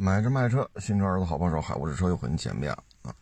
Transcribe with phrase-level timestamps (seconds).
[0.00, 3.12] 买车卖车，新车儿子好帮手，海沃士车又和你见面了啊！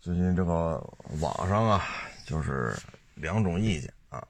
[0.00, 0.84] 最近这个
[1.20, 1.80] 网上啊，
[2.26, 2.76] 就是
[3.14, 4.20] 两种意见啊，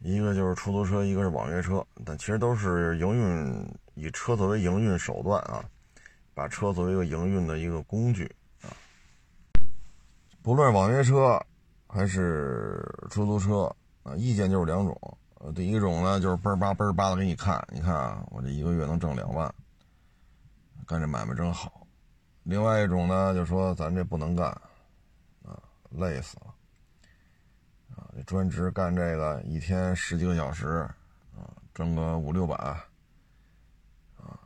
[0.00, 5.64] 一个就是出租车，一个是网约车，但其实都是营运以车作为营运手段啊，
[6.34, 8.28] 把车作为一个营运的一个工具
[8.62, 8.74] 啊。
[10.42, 11.40] 不论网约车
[11.86, 13.72] 还是出租车
[14.02, 15.18] 啊，意见就是两种。
[15.38, 19.54] 呃，第一种呢，就是倍儿叭倍儿叭的给你看，你看啊，我这一个月能挣两万。
[20.90, 21.86] 干这买卖真好，
[22.42, 24.48] 另外一种呢，就说咱这不能干，
[25.44, 25.56] 啊，
[25.90, 26.52] 累死了，
[27.94, 30.66] 啊，这专职干这个一天十几个小时，
[31.32, 32.56] 啊，挣个五六百，
[34.16, 34.36] 啊，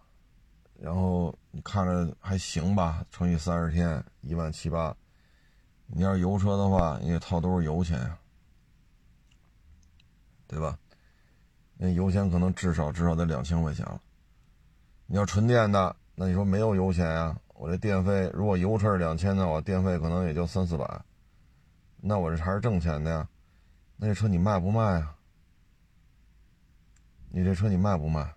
[0.79, 4.95] 然后你看着还行吧，乘以三十天，一万七八，
[5.87, 8.19] 你要油车的话，你得掏都是油钱呀，
[10.47, 10.79] 对吧？
[11.79, 13.99] 那油钱可能至少至少得两千块钱了，
[15.07, 15.97] 你要纯电的。
[16.17, 17.37] 那你说没有油钱呀？
[17.55, 21.05] 我这电费，如果油车是两千的话，电费可能也就三四百。
[21.97, 23.29] 那我这还是挣钱的呀。
[23.97, 25.17] 那这车你卖不卖啊？
[27.31, 28.33] 你这车你卖不卖？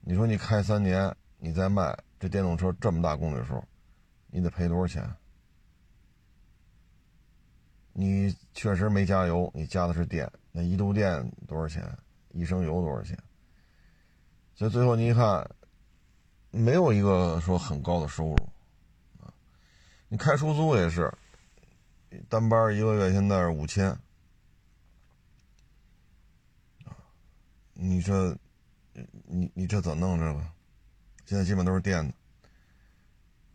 [0.00, 3.62] 你说你开三年，你再卖这电动车这么大公里数，
[4.28, 5.10] 你得赔多少钱？
[7.92, 11.82] 你确实没加油，你加的是电，那一度电多少钱？
[12.32, 13.18] 一升油多少钱？
[14.54, 15.48] 所以最后你一看。
[16.54, 18.36] 没有一个说很高的收入，
[19.20, 19.26] 啊，
[20.06, 21.12] 你开出租也是，
[22.28, 23.88] 单班一个月现在是五千，
[26.84, 26.94] 啊，
[27.72, 28.38] 你这，
[29.24, 30.46] 你你这怎弄这个？
[31.26, 32.14] 现在基本都是电的，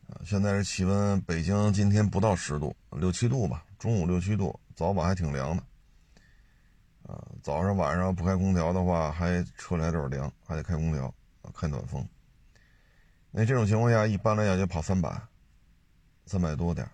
[0.09, 5.64] 啊，现在这气温，北京今天不到十度，六七度吧，中午六七度，早晚还挺凉的，
[7.03, 11.14] 啊，早上晚上不开空调的话，还车里还都是凉，还得开空调，
[11.53, 12.05] 开暖风。
[13.32, 15.22] 那这种情况下，一般来讲就跑三百，
[16.26, 16.90] 三百多点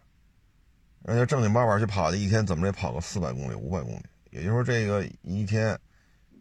[1.04, 4.04] 人家正经八百去跑的，一天怎么也跑个四百公里、五百公里。
[4.32, 5.80] 也就是说，这个一天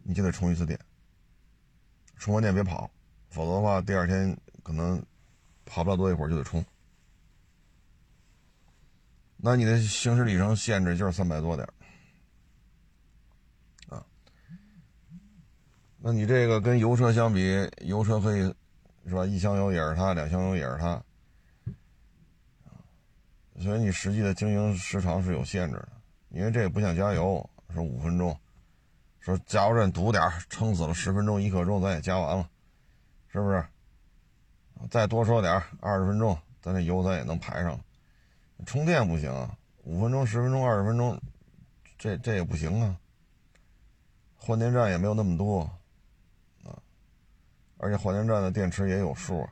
[0.03, 0.77] 你就得充一次电，
[2.17, 2.91] 充完电别跑，
[3.31, 5.01] 否则的话，第二天可能
[5.65, 6.65] 跑不了多一会儿就得充。
[9.37, 11.69] 那你的行驶里程限制就是三百多点
[13.89, 14.05] 啊。
[15.99, 18.53] 那你这个跟油车相比，油车可以。
[19.07, 19.25] 是吧？
[19.27, 21.03] 一箱油也是它，两箱油也是它，
[23.61, 25.89] 所以你实际的经营时长是有限制的，
[26.31, 28.37] 因为这也不像加油，说五分钟，
[29.21, 32.49] 说加油站堵点撑死了十分钟一刻钟咱也加完了，
[33.29, 33.65] 是不是？
[34.91, 37.79] 再多说点二十分钟，咱这油咱也能排上。
[38.67, 39.31] 充电不行，
[39.83, 41.21] 五分钟、十分钟、二十分钟，
[41.99, 42.99] 这这也不行啊。
[44.37, 45.71] 换电站也没有那么多。
[47.85, 49.47] 而且换电站的电池也有数，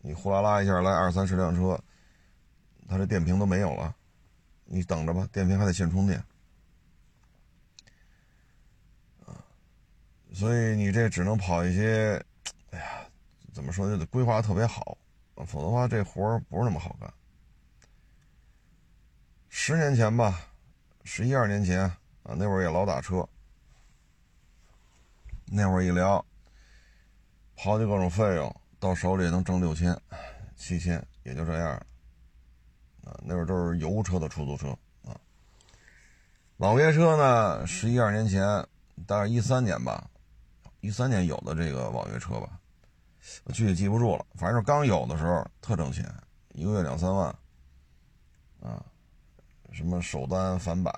[0.00, 1.78] 你呼啦啦一下来二三十辆车，
[2.88, 3.94] 它这电瓶都没有了，
[4.64, 6.18] 你等着吧，电瓶还得现充电，
[9.26, 9.36] 啊，
[10.32, 12.24] 所以你这只能跑一些，
[12.70, 13.06] 哎呀，
[13.52, 14.96] 怎么说就得规划特别好，
[15.46, 17.12] 否则的话这活儿不是那么好干。
[19.50, 20.40] 十年前吧，
[21.04, 23.28] 十一二年前啊，那会儿也老打车，
[25.44, 26.24] 那会儿一聊。
[27.56, 29.98] 刨去各种费用，到手里能挣六千、
[30.56, 31.70] 七千，也就这样。
[33.04, 34.68] 啊，那会儿都是油车的出租车
[35.04, 35.14] 啊。
[36.56, 38.42] 网约车呢，十一二年前，
[39.06, 40.08] 大概一三年吧，
[40.80, 42.58] 一三年有的这个网约车吧，
[43.44, 44.24] 我具体记不住了。
[44.34, 46.10] 反正刚有的时候特挣钱，
[46.54, 47.28] 一个月两三万。
[48.60, 48.82] 啊，
[49.72, 50.90] 什么首单返百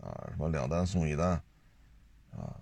[0.00, 1.40] 啊，什么两单送一单，
[2.36, 2.58] 啊。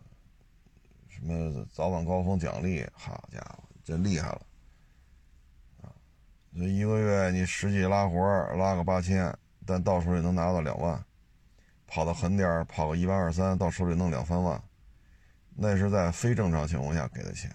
[1.14, 2.84] 什么早晚高峰奖励？
[2.92, 4.42] 好家伙，真厉害了
[5.80, 5.86] 啊！
[6.52, 8.18] 这一个月你实际拉活
[8.56, 9.32] 拉个八千，
[9.64, 11.00] 但到手也能拿到两万。
[11.86, 14.60] 跑的狠点儿跑个一万二三，到手里弄两三万，
[15.54, 17.48] 那是在非正常情况下给的钱。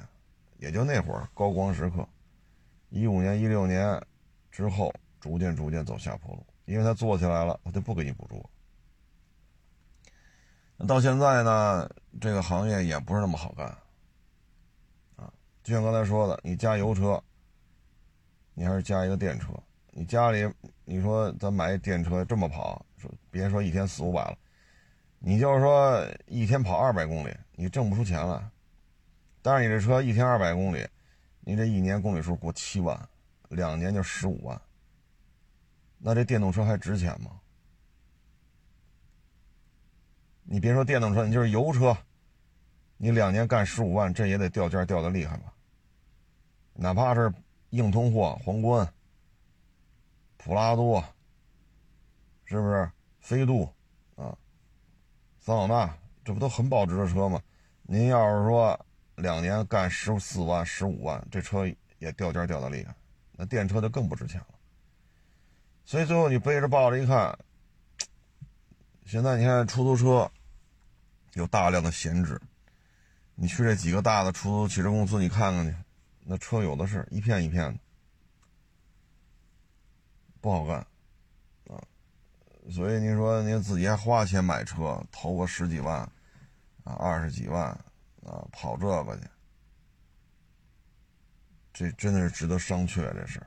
[0.58, 2.08] 也就那会儿高光时刻，
[2.88, 4.02] 一五年、一六年
[4.50, 8.50] 之后，逐渐逐渐走下坡路，因为他做起来了，他就不给你补助。
[10.88, 11.90] 到现在呢，
[12.22, 13.68] 这个行业也不是那么好干，
[15.18, 15.32] 啊，
[15.64, 17.22] 就像刚才说的，你加油车，
[18.54, 19.48] 你还是加一个电车。
[19.92, 20.50] 你家里，
[20.86, 22.86] 你说咱买一电车这么跑，
[23.30, 24.38] 别说一天四五百了，
[25.18, 28.50] 你就是说一天跑二百公里，你挣不出钱来。
[29.42, 30.88] 但是你这车一天二百公里，
[31.42, 32.98] 你这一年公里数过七万，
[33.50, 34.62] 两年就十五万，
[35.98, 37.32] 那这电动车还值钱吗？
[40.52, 41.96] 你别说电动车，你就是油车，
[42.98, 45.54] 你两年干十五万，这也得掉价掉的厉害吧？
[46.74, 47.32] 哪怕是
[47.70, 48.92] 硬通货，皇冠、
[50.38, 51.04] 普拉多，
[52.46, 52.90] 是不是？
[53.20, 53.72] 飞度
[54.16, 54.36] 啊，
[55.40, 57.40] 桑塔纳，这不都很保值的车吗？
[57.84, 58.86] 您要是说
[59.18, 61.68] 两年干十四万、十五万，这车
[62.00, 62.96] 也掉价掉的厉害，
[63.34, 64.48] 那电车就更不值钱了。
[65.86, 67.38] 所以最后你背着抱着一看，
[69.06, 70.32] 现在你看出租车
[71.40, 72.40] 有大量的闲置，
[73.34, 75.76] 你去这几个大的出租汽车公司，你看看去，
[76.26, 77.80] 那车有的是一片一片的，
[80.42, 80.78] 不好干
[81.68, 81.82] 啊。
[82.70, 86.00] 所以你说你自己还花钱买车，投个十几万
[86.84, 87.68] 啊，二十几万
[88.26, 89.28] 啊，跑这个去，
[91.74, 93.42] 这真的是值得商榷，这是。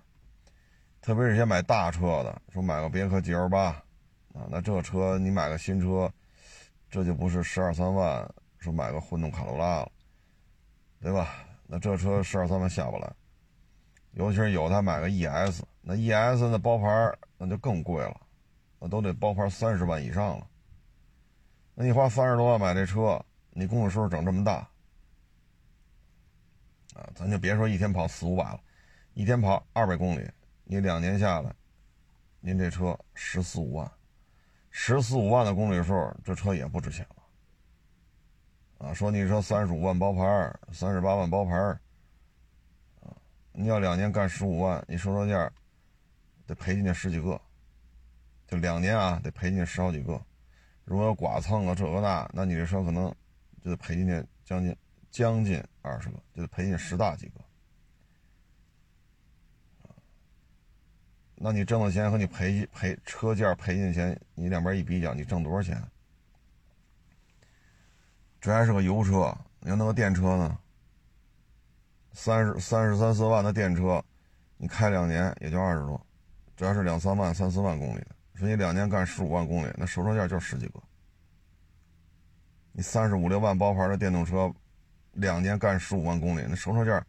[1.03, 3.65] 特别是些买大车的，说买个别克 GL 八，
[4.33, 6.11] 啊，那这车你买个新车，
[6.93, 9.93] 这就不是十二三万，说买个混动卡罗拉了，
[11.01, 11.47] 对吧？
[11.67, 13.11] 那这车十二三万下不来，
[14.11, 16.87] 尤其是有的买个 ES，那 ES 那包牌
[17.39, 18.21] 那就更贵了，
[18.79, 20.47] 那都得包牌三十万以上了。
[21.75, 23.19] 那你花三十多万买这车，
[23.53, 24.57] 你公里数整这么大，
[26.93, 28.61] 啊，咱就别说一天跑四五百了，
[29.15, 30.31] 一天跑二百公里。
[30.65, 31.51] 你两年下来，
[32.41, 33.91] 您这车十四五万，
[34.75, 35.93] 十四五万的公里数，
[36.25, 38.89] 这车也不值钱了。
[38.89, 41.55] 啊，说你说三十五万包牌，三十八万包牌，
[43.01, 43.15] 啊，
[43.53, 45.53] 你要两年干十五万，你收车价
[46.47, 47.41] 得赔进去十几个，
[48.49, 50.21] 就两年啊，得赔进去十好几个。
[50.85, 53.15] 如果要剐蹭了这个那，那你这车可能
[53.63, 54.75] 就得赔进去将近
[55.11, 57.41] 将近二十个，就得赔进十大几个。
[61.45, 65.83] 那你挣的钱和你赔赔车价赔进钱，你两边一比较，你挣多少钱？
[68.41, 70.57] 这还是个油车，你要弄个电车呢？
[72.13, 74.01] 三十三十三四万的电车，
[74.57, 76.01] 你开两年也就二十多，
[76.55, 80.81] 主要是两三万、三四万公里的，说你两年干十五万公里，那收车价就十几个。
[82.71, 84.49] 你三十五六万包牌的电动车，
[85.15, 87.05] 两年干十五万公里，那收车价，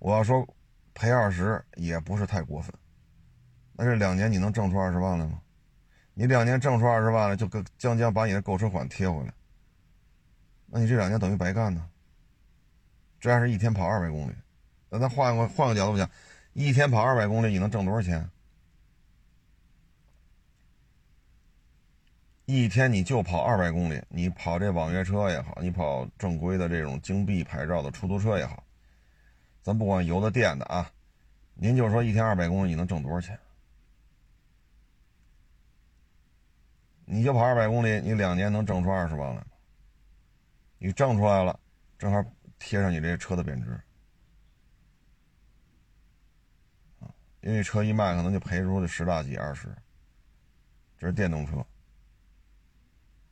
[0.00, 0.46] 我要说
[0.92, 2.70] 赔二十也不是太过分。
[3.76, 5.40] 那这两年你能挣出二十万来吗？
[6.14, 9.34] 你两年挣出二十万来，就跟将将把你的购车款贴回来，
[10.66, 11.90] 那你这两年等于白干呢？
[13.18, 14.34] 这还是一天跑二百公里，
[14.90, 16.08] 那咱换个换个角度讲，
[16.52, 18.30] 一天跑二百公里你能挣多少钱？
[22.44, 28.62] 一天你就跑二百公里，你跑这网约车也好，你跑正规的这种京 B 牌照的出租车也好，
[29.62, 30.88] 咱不管油的电的啊，
[31.54, 33.36] 您就说一天二百公里你能挣多少钱？
[37.04, 39.44] 你就跑二百公里，你两年能挣出二十万来？
[40.78, 41.58] 你挣出来了，
[41.98, 42.24] 正好
[42.58, 43.80] 贴上你这车的贬值，
[47.40, 49.68] 因为车一卖可能就赔出去十大几二十。
[50.96, 51.64] 这是电动车，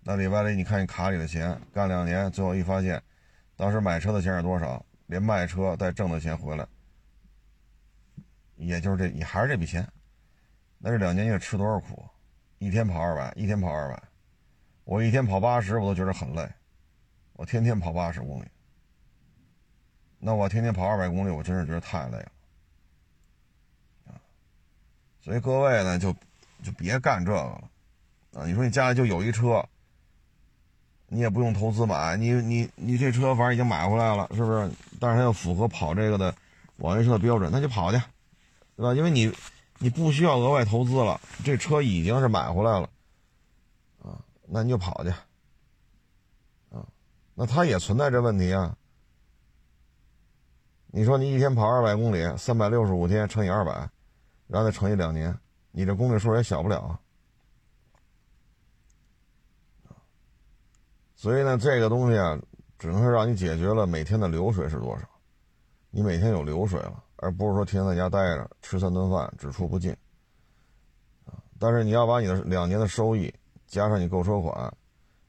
[0.01, 3.03] 那里外里你看你卡里的钱，干两年，最后一发现，
[3.57, 6.67] 当时买车的钱是多少，连卖车带挣的钱回来，
[8.57, 9.87] 也就是这，你还是这笔钱，
[10.77, 12.05] 那这两年你得吃多少苦？
[12.63, 14.01] 一天跑二百，一天跑二百，
[14.85, 16.49] 我一天跑八十，我都觉得很累。
[17.33, 18.47] 我天天跑八十公里，
[20.21, 22.33] 那我天天跑二百公里，我真是觉得太累了。
[24.07, 24.15] 啊，
[25.21, 26.13] 所以各位呢，就
[26.63, 27.69] 就别干这个了。
[28.35, 29.69] 啊，你说你家里就有一车，
[31.09, 34.71] 你也不用投资买，你你你这车反正已经买回来了，是不是？
[35.01, 36.33] 但是它要符合跑这个的
[36.77, 38.01] 网约车的标准，那就跑去，
[38.77, 38.95] 对吧？
[38.95, 39.35] 因为你。
[39.83, 42.89] 你不需要额外投资了，这车已经是买回来了，
[44.01, 45.11] 啊，那你就跑去，
[46.71, 46.87] 啊，
[47.35, 48.77] 那它也存在这问题啊。
[50.87, 53.73] 你说你一天跑二百公里，三百六十五天乘以二百，
[54.47, 55.37] 然后再乘以两年，
[55.73, 57.01] 你这公里数也小不了啊。
[61.17, 62.39] 所以呢，这个东西啊，
[62.79, 65.09] 只能是让你解决了每天的流水是多少，
[65.91, 67.03] 你每天有流水了。
[67.23, 69.97] 而不是说天天在家待着吃三顿饭只出不进，
[71.57, 73.33] 但是你要把你的两年的收益
[73.69, 74.77] 加上你购车款，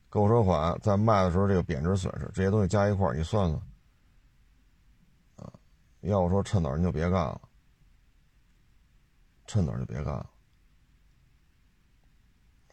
[0.10, 3.62] 购车款在卖的时候这个贬值损失这些东西加一块你算算，
[6.02, 7.40] 要我说趁早你就别干了，
[9.46, 10.30] 趁早就别干了，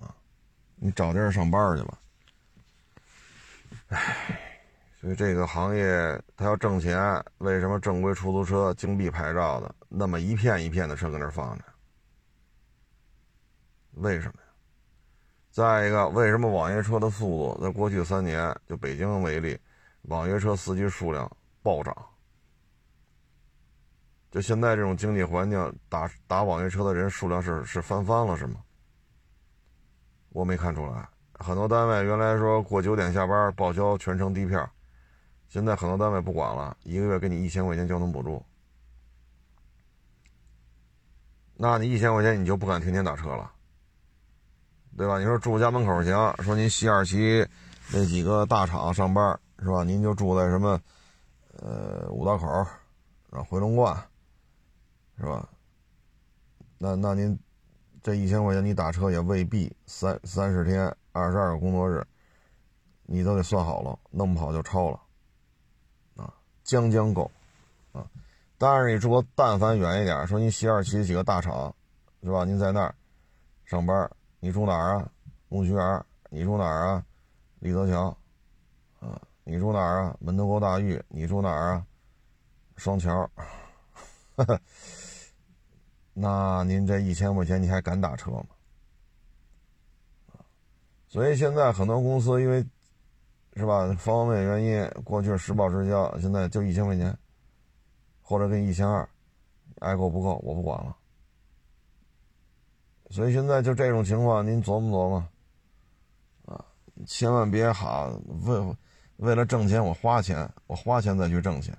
[0.01, 0.17] 啊！
[0.77, 1.99] 你找地儿上班去吧，
[3.89, 4.47] 唉。
[5.01, 11.65] 所以这个行业它要挣钱，为什么正规出租车、京 B 牌照的那么一片一片的车搁那放着？
[13.93, 14.49] 为什么呀？
[15.51, 19.59] 再一个，为什么网约车的速度在过去三年，就北京为例，
[20.03, 21.31] 网约车司机数量
[21.63, 21.97] 暴涨？
[24.31, 28.63] 就现在这种经济环境，打打网约车的人数量是是翻番了是吗？
[30.29, 34.71] 我没看出来，很多单位原来说过九点下班报销全程低票，
[35.51, 38.43] 现在很多单位不管了，一个月给你一千块钱交通补助。
[41.57, 43.53] 那你一千块钱你就不敢天天打车了，
[44.97, 45.19] 对吧？
[45.19, 47.45] 你说住家门口行，说您西二旗
[47.93, 49.83] 那几个大厂上班是吧？
[49.83, 50.81] 您就住在什么
[51.59, 52.47] 呃五道口，
[53.31, 53.95] 啊回龙观，
[55.19, 55.49] 是吧？
[56.79, 57.37] 那那您
[58.03, 62.07] 这一千块钱你打车也未必三三十天二十二个工作日，
[63.03, 65.01] 你都得算好了，弄不好就超了，
[66.71, 67.29] 将将够，
[67.91, 68.07] 啊。
[68.57, 71.75] 但是你住但凡远一点，说你西二旗几个大厂，
[72.23, 72.45] 是吧？
[72.45, 72.95] 您在那儿
[73.65, 74.09] 上班，
[74.39, 75.11] 你住哪儿啊？
[75.49, 76.05] 木樨园？
[76.29, 77.05] 你住哪儿啊？
[77.59, 78.17] 立泽桥，
[79.01, 79.21] 啊？
[79.43, 80.17] 你住哪儿啊？
[80.21, 81.03] 门头沟大峪？
[81.09, 81.85] 你住哪儿啊？
[82.77, 83.29] 双桥。
[86.15, 88.47] 那您这一千块钱，你还敢打车吗？
[91.09, 92.65] 所以现在很多公司因为，
[93.61, 93.87] 是吧？
[93.87, 97.17] 方方面面原因，过去实报实销，现在就一千块钱。
[98.23, 99.09] 或者给一千二，
[99.81, 100.97] 爱够不够我不管了。
[103.11, 105.29] 所以现在就这种情况，您琢磨琢磨，
[106.47, 106.65] 啊，
[107.09, 108.09] 千万别哈
[108.47, 108.77] 为
[109.17, 111.77] 为了挣钱我花钱，我花钱再去挣钱。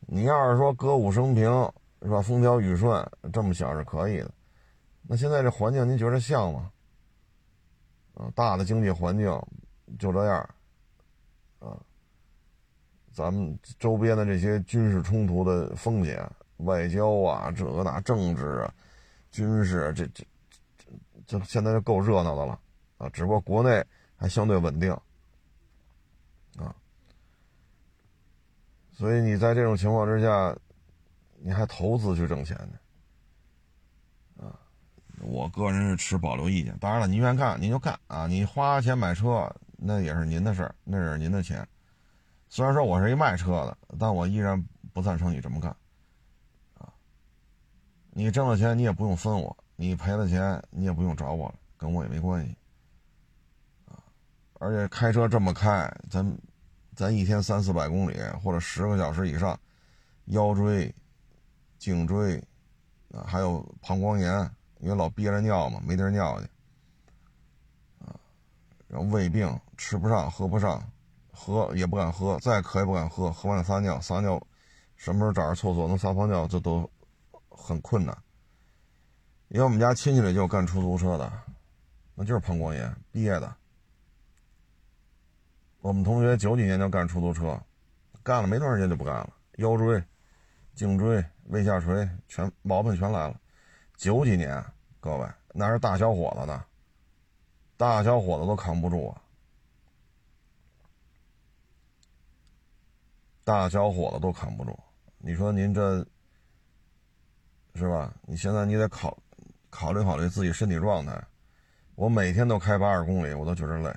[0.00, 1.50] 你要是说歌舞升平
[2.00, 4.30] 是吧，风调雨顺，这么想是可以的。
[5.02, 6.72] 那现在这环境您觉得像吗？
[8.14, 9.26] 啊，大的经济环境
[9.98, 10.48] 就这样，
[13.14, 18.74] 咱们周边的这些军事冲突的风险、外交啊，这个那政治啊、
[19.30, 20.24] 军事啊，这这
[20.76, 22.58] 这这现在就够热闹的了
[22.98, 23.08] 啊！
[23.10, 23.84] 只不过国内
[24.16, 24.92] 还相对稳定
[26.58, 26.74] 啊，
[28.92, 30.52] 所以你在这种情况之下，
[31.38, 34.44] 你还投资去挣钱呢？
[34.44, 34.58] 啊，
[35.20, 36.76] 我个人是持保留意见。
[36.80, 41.64] 当然了，您愿意干您就干啊，你花钱买车那也是您的事儿，那是您的钱。
[42.54, 45.74] 虽然说我是一卖车的，但我依然不赞成你这么干，
[46.74, 46.86] 啊，
[48.12, 52.56] 你挣了钱你也不用分我，你赔了钱你也不用找我了，跟我也没关系，
[53.86, 53.98] 啊，
[54.60, 56.24] 而且开车这么开，咱
[56.94, 59.58] 咱一天三四百公里或者十个小时以上，
[60.26, 60.94] 腰椎、
[61.76, 62.40] 颈椎，
[63.10, 66.48] 啊，还有膀胱炎，因为老憋着尿嘛，没地儿尿去，
[67.98, 68.14] 啊，
[68.86, 70.80] 然后胃病，吃不上喝不上。
[71.34, 74.40] 喝也不敢喝，再渴也不敢喝，喝完撒尿，撒尿，
[74.96, 76.88] 什么时候找着厕所能撒泡尿，这都
[77.48, 78.16] 很困难。
[79.48, 81.30] 因为我们家亲戚里就干出租车的，
[82.14, 83.54] 那就是膀胱炎憋的。
[85.80, 87.60] 我们同学九几年就干出租车，
[88.22, 90.02] 干了没多长时间就不干了，腰椎、
[90.74, 93.38] 颈椎、胃下垂全毛病全来了。
[93.96, 94.64] 九几年，
[94.98, 96.64] 各位那是大小伙子呢，
[97.76, 99.20] 大小伙子都扛不住啊。
[103.44, 104.78] 大小伙子都扛不住，
[105.18, 105.98] 你说您这
[107.74, 108.14] 是吧？
[108.22, 109.16] 你现在你得考
[109.68, 111.22] 考虑考虑自己身体状态。
[111.94, 113.88] 我每天都开八十公里，我都觉着累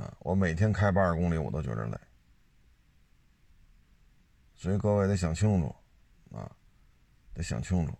[0.00, 0.12] 啊！
[0.20, 1.96] 我每天开八十公里，我都觉着累。
[4.56, 5.74] 所以各位得想清楚
[6.32, 6.50] 啊，
[7.34, 7.92] 得想清楚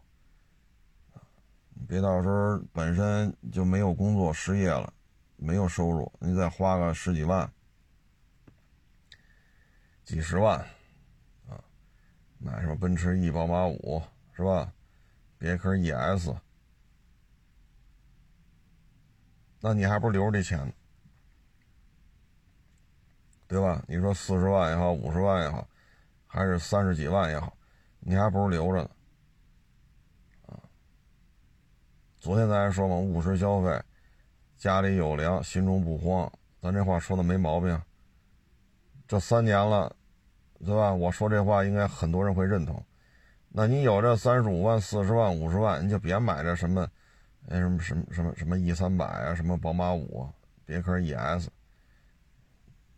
[1.13, 1.21] 啊！
[1.87, 4.93] 别到时候本身就没有工作，失业了，
[5.37, 7.49] 没有收入，你再花个十几万。
[10.13, 10.59] 几十万，
[11.49, 11.57] 啊，
[12.37, 14.03] 买什么奔驰 E、宝马五
[14.37, 14.71] 是吧？
[15.39, 16.35] 别克 ES，
[19.59, 20.73] 那你还不如留着这钱呢，
[23.49, 23.83] 对吧？
[23.89, 25.67] 你说四十万也好，五十万也好，
[26.27, 27.57] 还是三十几万也好，
[28.01, 28.91] 你还不如留着呢，
[30.49, 30.61] 啊！
[32.21, 33.83] 昨天咱还说嘛，务实消费，
[34.59, 37.83] 家里有粮，心中不慌，咱这话说的没毛病。
[39.09, 39.97] 这三年了。
[40.65, 40.93] 对吧？
[40.93, 42.85] 我说这话应该很多人会认同。
[43.49, 46.89] 那你有这三十五万、四十万、五十万，你就别买这什么，
[47.49, 50.29] 哎，什么什么什么什么 E 三百啊，什么宝马五、
[50.65, 51.49] 别克 ES，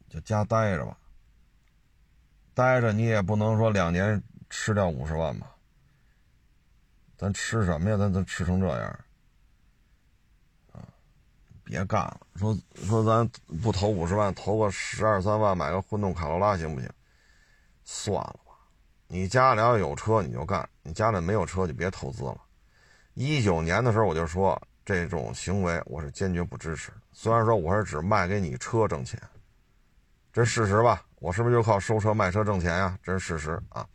[0.08, 0.96] 就家待着吧。
[2.52, 5.56] 待着你也不能说两年吃掉五十万吧？
[7.16, 7.96] 咱吃什么呀？
[7.96, 9.00] 咱咱吃成这样？
[11.64, 12.20] 别干了！
[12.36, 13.26] 说说咱
[13.62, 16.90] 不投五十万，投个十二三万买个混动卡罗拉行不行？
[17.84, 18.52] 算了吧，
[19.06, 22.36] 你家里要有车你就干，你家里没有车就别投资了。
[23.12, 26.90] 一九年的时候我就说这种行为我是坚决不支持。
[27.12, 29.20] 虽然说我是只卖给你车挣钱，
[30.32, 31.04] 这事实吧？
[31.16, 32.98] 我是不是就靠收车卖车挣钱呀？
[33.02, 33.86] 这是事实啊。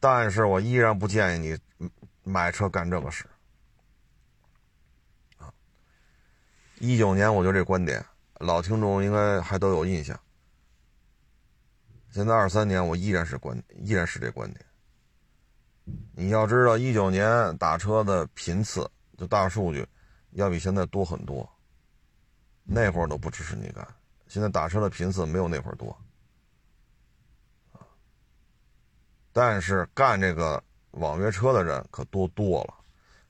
[0.00, 1.38] 但是我依然不建议
[1.78, 1.90] 你
[2.24, 3.24] 买车干这个事。
[5.38, 5.50] 啊，
[6.78, 8.04] 一九年我就这观点，
[8.40, 10.18] 老听众应该还都有印象。
[12.16, 14.64] 现在二三年我依然是观，依然是这观点。
[16.14, 19.86] 你要知道，一九年打车的频次，就大数据，
[20.30, 21.46] 要比现在多很多。
[22.64, 23.86] 那会儿都不支持你干，
[24.28, 25.94] 现在打车的频次没有那会儿多。
[29.30, 32.74] 但是干这个网约车的人可多多了，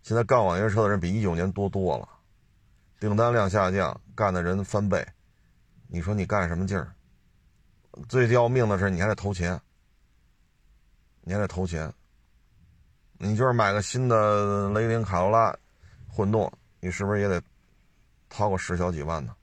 [0.05, 2.09] 现在干网约车的人比一九年多多了，
[3.00, 5.05] 订单量下降，干的人翻倍，
[5.88, 6.93] 你说你干什么劲儿？
[8.09, 9.61] 最要命的是你还得投钱，
[11.23, 11.93] 你还得投钱。
[13.19, 15.57] 你就是买个新的雷凌卡罗拉
[16.07, 17.43] 混动，你是不是也得
[18.29, 19.35] 掏个十小几万呢？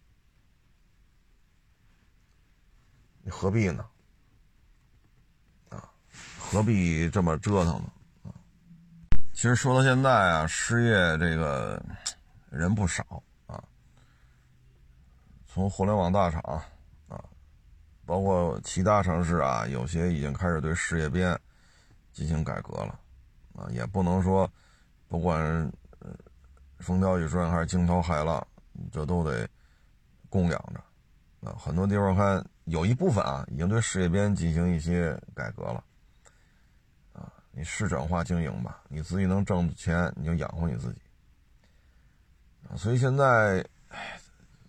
[3.24, 3.84] 你何必呢？
[5.70, 5.90] 啊，
[6.38, 7.92] 何必这么折腾呢？
[8.26, 8.30] 啊，
[9.34, 11.82] 其实说到现在啊，失业这个
[12.52, 13.64] 人不少啊，
[15.48, 16.64] 从互联网大厂，
[18.06, 21.40] 包括其他城市啊，有些已经开始对事业编
[22.12, 23.00] 进行改革了。
[23.56, 24.50] 啊，也不能说，
[25.08, 25.72] 不管
[26.80, 28.46] 风调雨顺还是惊涛骇浪，
[28.92, 29.48] 这都得
[30.28, 31.48] 供养着。
[31.48, 35.84] 啊，很多地方看有一部分啊，已经对事业编进行一些改革了。
[37.14, 41.02] 啊，你市场化经营吧，你自己能挣钱，你就养活你自己。
[42.68, 43.64] 啊，所以现在，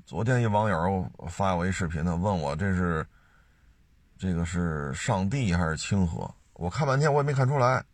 [0.05, 3.07] 昨天一网友发我一视频呢，问我这是
[4.19, 6.33] 这个是上帝还是清河？
[6.55, 7.85] 我看半天我也没看出来。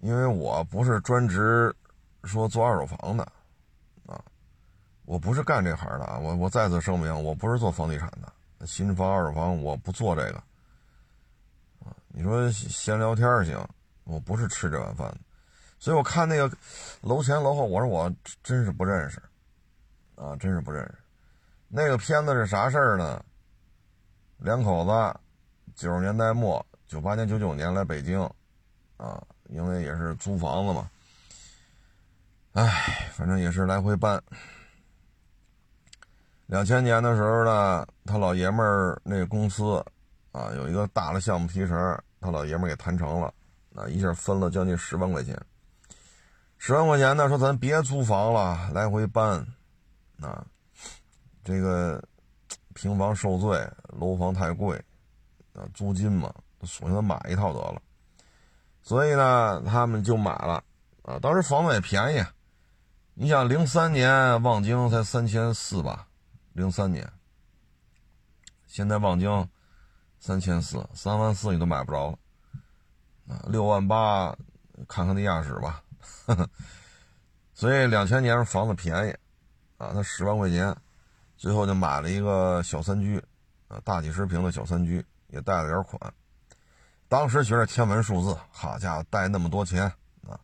[0.00, 1.72] 因为我不是专职
[2.24, 3.22] 说做二手房的，
[4.04, 4.20] 啊，
[5.04, 6.18] 我不是干这行的啊。
[6.18, 10.42] 我我再次声明，我不是做房地产的，新房、二手房我不做这个。
[11.84, 13.64] 啊，你说闲聊天行，
[14.02, 15.18] 我不是吃这碗饭的。
[15.78, 16.50] 所以我看那个
[17.00, 19.22] 楼前楼后，我说我真是不认识，
[20.16, 20.94] 啊，真是不认识。
[21.68, 23.24] 那个片子是啥事儿呢？
[24.42, 25.20] 两口子
[25.74, 28.20] 九十年代末，九八年、九九年来北京，
[28.96, 29.22] 啊。
[29.48, 30.90] 因为也是租房子嘛，
[32.52, 34.18] 哎，反正也是来回搬。
[36.46, 39.84] 两千年的时候呢，他老爷们儿那公司
[40.30, 43.34] 啊，有一个大的项目提成，他老爷们儿给谈成了，
[43.74, 45.38] 啊，一下分了将近十万块钱。
[46.56, 49.46] 十万块钱呢，说咱别租房了，来回搬，
[50.22, 50.42] 啊，
[51.44, 52.02] 这个
[52.74, 53.58] 平房受罪，
[53.98, 54.76] 楼房太贵，
[55.54, 56.32] 啊，租金嘛，
[56.62, 57.80] 索性买一套得了。
[58.82, 60.64] 所以呢，他们就买了，
[61.02, 62.24] 啊，当时房子也便宜，
[63.14, 66.08] 你想零三年望京才三千四吧，
[66.52, 67.08] 零三年，
[68.66, 69.48] 现在望京
[70.18, 72.18] 三千四，三万四你都买不着了，
[73.28, 74.36] 啊，六万八，
[74.88, 75.82] 看看地下室吧，
[77.54, 79.10] 所以两千年房子便宜，
[79.76, 80.76] 啊，他十万块钱，
[81.42, 83.20] 最后就买了一个小三居，
[83.66, 86.00] 啊，大几十平的小三居，也贷了点款。
[87.08, 89.82] 当时觉得天文数字，好家伙，贷那么多钱
[90.24, 90.38] 啊，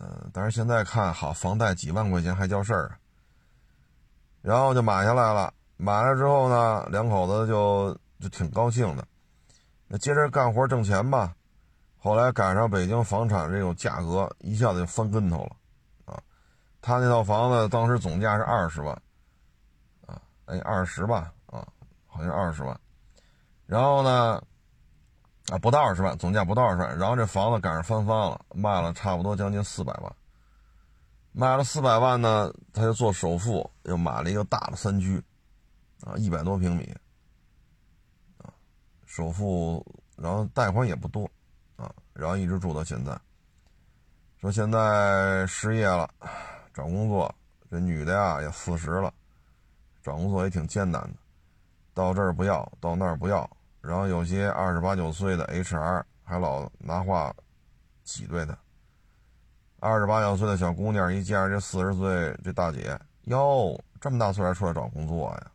[0.00, 2.96] 嗯，但是现在看好房贷几万块钱还叫事儿啊，
[4.40, 5.52] 然后就买下来了。
[5.76, 9.06] 买了之后呢，两口子就就挺高兴的，
[9.86, 11.36] 那接着干活挣钱吧。
[11.98, 15.56] 后来赶上北京房产这种价格一下子就翻跟头了
[16.06, 16.18] 啊，
[16.80, 18.98] 他那套房子当时总价是二十万，
[20.46, 21.66] 哎，二十吧啊，
[22.06, 22.80] 好像二十万，
[23.66, 24.42] 然后呢。
[25.48, 30.12] 啊，不到二十万，总价不到二十万，然后这房子赶上翻番了，卖了差不多将近四百万。
[31.30, 35.22] 卖了四百万呢，他就做首付，又买了一个大的三居，
[36.00, 36.92] 啊，一百多平米，
[38.38, 38.50] 啊，
[39.04, 41.30] 首付，然后贷款也不多，
[41.76, 43.16] 啊，然后一直住到现在。
[44.40, 46.10] 说现在失业了，
[46.74, 47.32] 找工作，
[47.70, 49.14] 这女的呀也四十了，
[50.06, 51.14] 找工作也挺艰难的，
[51.92, 53.50] 到这儿不要，到那儿不要。
[53.80, 57.34] 然后有些二十八九岁的 HR 还老拿话
[58.04, 58.56] 挤兑他。
[59.80, 65.50] 二十八九岁的小姑娘一见着这四十岁这大姐，哟，这么大岁还出来找工作呀？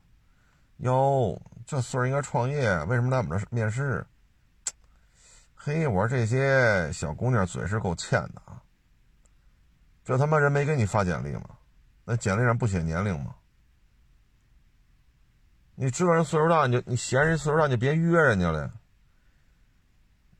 [0.79, 4.05] 哟，这岁数应该创业，为什么来我们这面试？
[5.55, 8.61] 嘿，我说这些小姑娘嘴是够欠的啊！
[10.03, 11.51] 这他妈人没给你发简历吗？
[12.03, 13.33] 那简历上不写年龄吗？
[15.75, 18.71] 你知道人岁数大，你就你嫌人岁数大，你就别约人家了。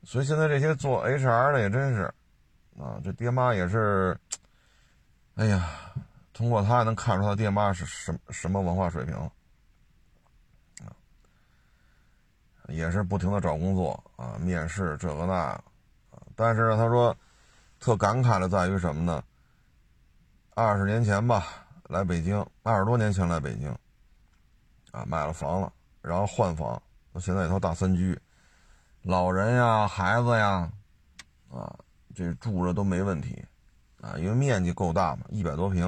[0.04, 2.04] 所以现在这些做 HR 的也真是，
[2.80, 4.18] 啊，这爹妈也是，
[5.36, 5.70] 哎呀，
[6.34, 9.32] 通过他能看出他爹妈是什什么文化水平。
[12.68, 15.64] 也是不停的找工作啊，面试这个那个，
[16.38, 17.14] 但是他说
[17.82, 19.22] 特感慨的在于什么呢？
[20.54, 21.46] 二十年前吧，
[21.90, 23.78] 来北京，二十多年前来北京，
[24.92, 26.82] 啊，买了房了，然后换房，
[27.20, 28.20] 现在一套大三居，
[29.02, 30.72] 老人呀、孩子呀，
[31.50, 31.74] 啊，
[32.14, 33.44] 这住着都没问题，
[34.02, 35.88] 啊，因为面积够大嘛，一百多平，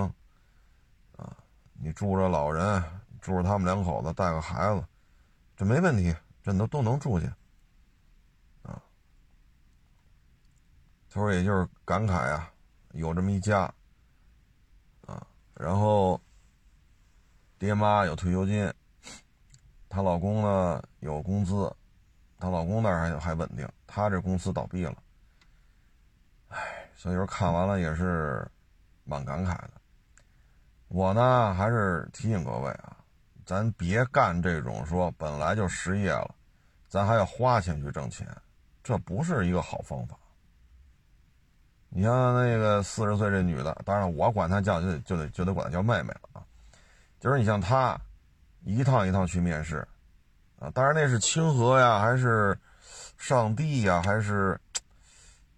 [1.17, 1.35] 啊，
[1.73, 2.83] 你住着老人，
[3.21, 4.83] 住着他们两口子，带个孩子，
[5.55, 7.25] 这没问题，这都都能住去，
[8.63, 8.81] 啊，
[11.09, 12.51] 他说也就是感慨啊，
[12.93, 13.61] 有这么一家。
[15.05, 16.19] 啊然后，
[17.59, 18.73] 爹妈有退休金，
[19.93, 21.71] 她老公呢有工资，
[22.39, 24.95] 她老公那儿还还稳定，她这公司倒闭了，
[26.47, 26.57] 唉，
[26.95, 28.43] 所以说看完了也是
[29.03, 29.69] 蛮感慨的。
[30.87, 32.97] 我呢还是提醒各位啊，
[33.45, 36.33] 咱别干这种说本来就失业了，
[36.89, 38.27] 咱还要花钱去挣钱，
[38.83, 40.17] 这不是一个好方法。
[41.89, 46.43] 你像那个四十岁这女的，当然我管她叫就就得就得管她叫妹妹了啊。
[47.19, 47.95] 就是你像她，
[48.63, 49.87] 一趟一趟去面试，
[50.59, 52.57] 啊，当然那是清河呀，还是
[53.17, 54.59] 上帝呀，还是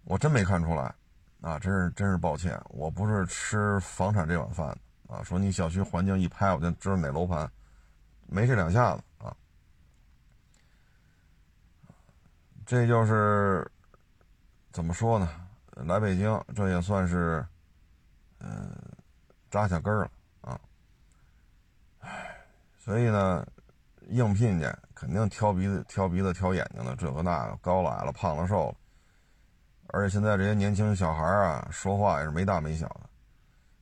[0.04, 0.94] 我真没看出来，
[1.40, 4.66] 啊，真是真是抱歉，我不是吃房产这碗饭
[5.08, 5.22] 的啊。
[5.22, 7.50] 说你小区环境一拍，我就知道哪楼盘，
[8.26, 9.34] 没这两下子啊。
[12.64, 13.70] 这就是
[14.72, 15.28] 怎么说呢？
[15.76, 17.46] 来北京，这也算是，
[18.40, 18.74] 嗯，
[19.50, 20.58] 扎下根了啊。
[22.00, 22.35] 唉，
[22.86, 23.44] 所以呢，
[24.10, 28.74] 应聘去肯定挑鼻子、挑鼻子、挑眼睛的，这个那个，高了矮了，胖了瘦了。
[29.88, 33.00] 而且现在这些年轻小孩啊，说话也是没大没小的。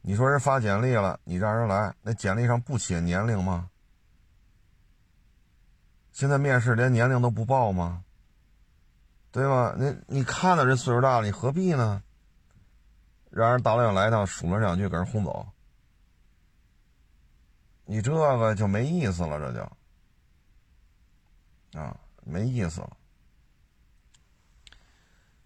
[0.00, 3.68] 你说人发简历了，你让人来，那简历上不写年龄吗？
[6.10, 8.04] 现在面试连年龄都不报吗？
[9.30, 9.74] 对吧？
[9.76, 12.02] 你你看到这岁数大了，你何必呢？
[13.30, 15.46] 让人大老远来一趟，数了两句，给人轰走，
[17.86, 22.96] 你这个就没意思了，这就啊，没意思了。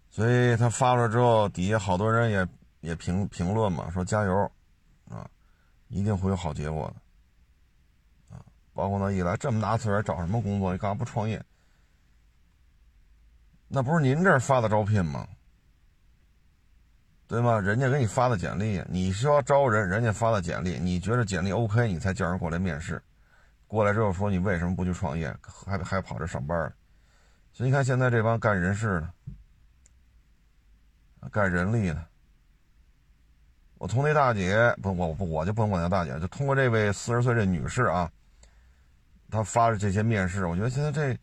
[0.09, 2.47] 所以他发了之后，底下好多人也
[2.81, 4.51] 也评评论嘛，说加油
[5.09, 5.29] 啊，
[5.87, 8.43] 一定会有好结果的啊。
[8.73, 10.71] 包括他一来这么大岁数找什么工作？
[10.71, 11.43] 你干嘛不创业？
[13.67, 15.27] 那不是您这儿发的招聘吗？
[17.29, 17.59] 对吗？
[17.59, 22.99] 人家给你发的简历，你需要招人，人家发的简历，你觉得简历 OK，你才叫人过来面试。
[23.67, 26.57] 过来之后说你为什么不去创业，还还跑这上班
[27.53, 28.99] 所以你看现在这帮干人事
[31.21, 32.03] 的、干人力的，
[33.77, 38.11] 我从那大姐不，我不我就不管那大姐，就通过这位四十岁这女士啊，
[39.29, 41.15] 她发的这些面试，我觉得现在这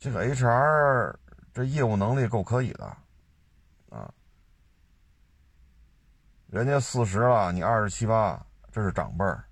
[0.00, 1.14] 这个 HR。
[1.54, 2.84] 这业务能力够可以的，
[3.90, 4.10] 啊，
[6.52, 8.38] 人家四十了，你二十七八，
[8.70, 9.42] 这是长辈儿，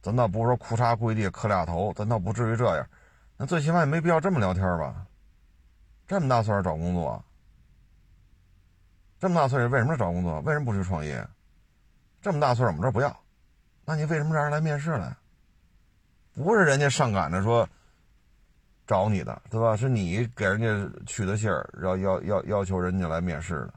[0.00, 2.88] 咱倒不是说裤衩跪地磕俩头，咱倒不至于这样，
[3.36, 5.04] 那最起码也没必要这么聊天吧？
[6.06, 7.24] 这么大岁数找工作，
[9.18, 10.38] 这么大岁数为什么找工作？
[10.42, 11.26] 为什么不去创业？
[12.22, 13.24] 这么大岁数我们这不要，
[13.84, 15.12] 那你为什么让人来面试来？
[16.36, 17.68] 不是人家上赶着说。
[18.86, 19.74] 找你的对吧？
[19.74, 23.74] 是你给人家去的信儿，要要要要求人家来面试的，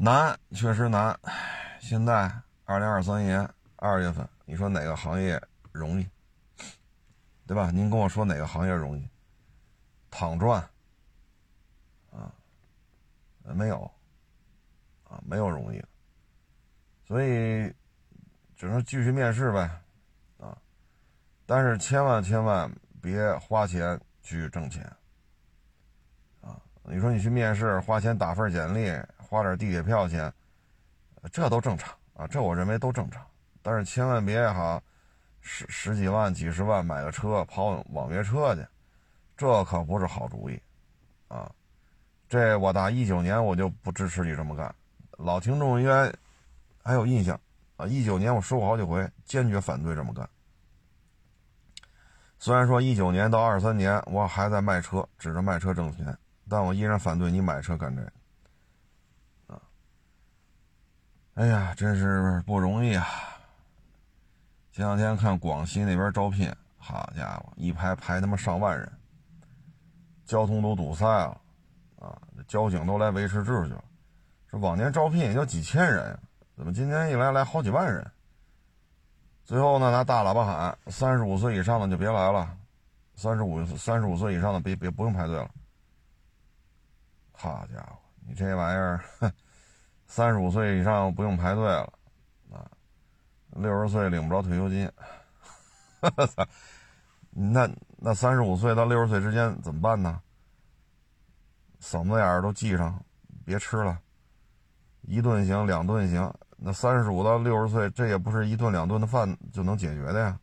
[0.00, 1.18] 难，确实难。
[1.80, 2.32] 现在
[2.64, 6.08] 二零二三年二月份，你说哪个行业容易？
[7.48, 7.72] 对吧？
[7.72, 9.10] 您跟我说哪个行业容易？
[10.08, 10.62] 躺赚
[12.12, 12.32] 啊？
[13.42, 13.90] 没有
[15.02, 15.20] 啊？
[15.26, 15.82] 没有容易，
[17.04, 17.74] 所以
[18.54, 19.68] 只能继续面试呗。
[20.38, 20.56] 啊
[21.44, 24.84] 但是千万千万别花钱去挣钱，
[26.40, 26.60] 啊！
[26.84, 28.86] 你说你去面试，花钱打份简历，
[29.28, 30.32] 花点地铁票钱，
[31.30, 33.24] 这都正常啊，这我认为都正常。
[33.60, 34.82] 但是千万别哈，
[35.40, 38.66] 十十几万、几十万买个车跑网约车去，
[39.36, 40.58] 这可不是好主意，
[41.28, 41.50] 啊！
[42.28, 44.74] 这我打一九年我就不支持你这么干。
[45.18, 46.12] 老听众应该
[46.82, 47.38] 还有印象
[47.76, 50.28] 啊，一九年我说过好几回，坚决反对这么干。
[52.38, 56.16] 虽然说一九年到二三年我还在卖车，指着卖车挣钱，
[56.48, 58.12] 但我依然反对你买车干这个。
[59.54, 59.60] 啊，
[61.38, 63.06] 哎呀，真是不容易啊！
[64.72, 68.92] 前两天看广西那边招聘，好家伙，一排排他妈上万人，
[70.24, 71.40] 交通都堵塞了，
[72.00, 73.84] 啊，交警都来维持秩序了。
[74.48, 76.18] 说往年招聘也就几千人，
[76.56, 78.04] 怎么今年一来来好几万人？
[79.44, 82.52] 最后呢，拿大喇叭喊：三十五岁以上的就别来了，
[83.14, 85.48] 三十五三十五岁以上的别别不用排队了。
[87.30, 87.96] 好家伙，
[88.26, 89.00] 你这玩意儿，
[90.08, 91.92] 三十五岁以上不用排队了
[92.50, 92.66] 啊，
[93.50, 94.90] 六十岁领不着退休金。
[96.00, 96.48] 哈哈，
[97.30, 97.68] 那
[97.98, 100.20] 那三十五岁到六十岁之间怎么办呢？
[101.80, 103.04] 嗓子眼儿都系上，
[103.44, 104.00] 别吃了，
[105.02, 106.32] 一顿行，两顿行。
[106.56, 110.40] 那三十五到六十岁，这也不是一顿两顿的饭就能解决的呀。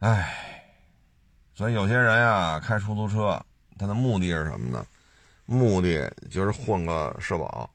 [0.00, 0.64] 唉，
[1.54, 3.40] 所以有些人呀，开出租车，
[3.78, 4.84] 他的目的是什么呢？
[5.50, 7.70] 目的就是混个社保，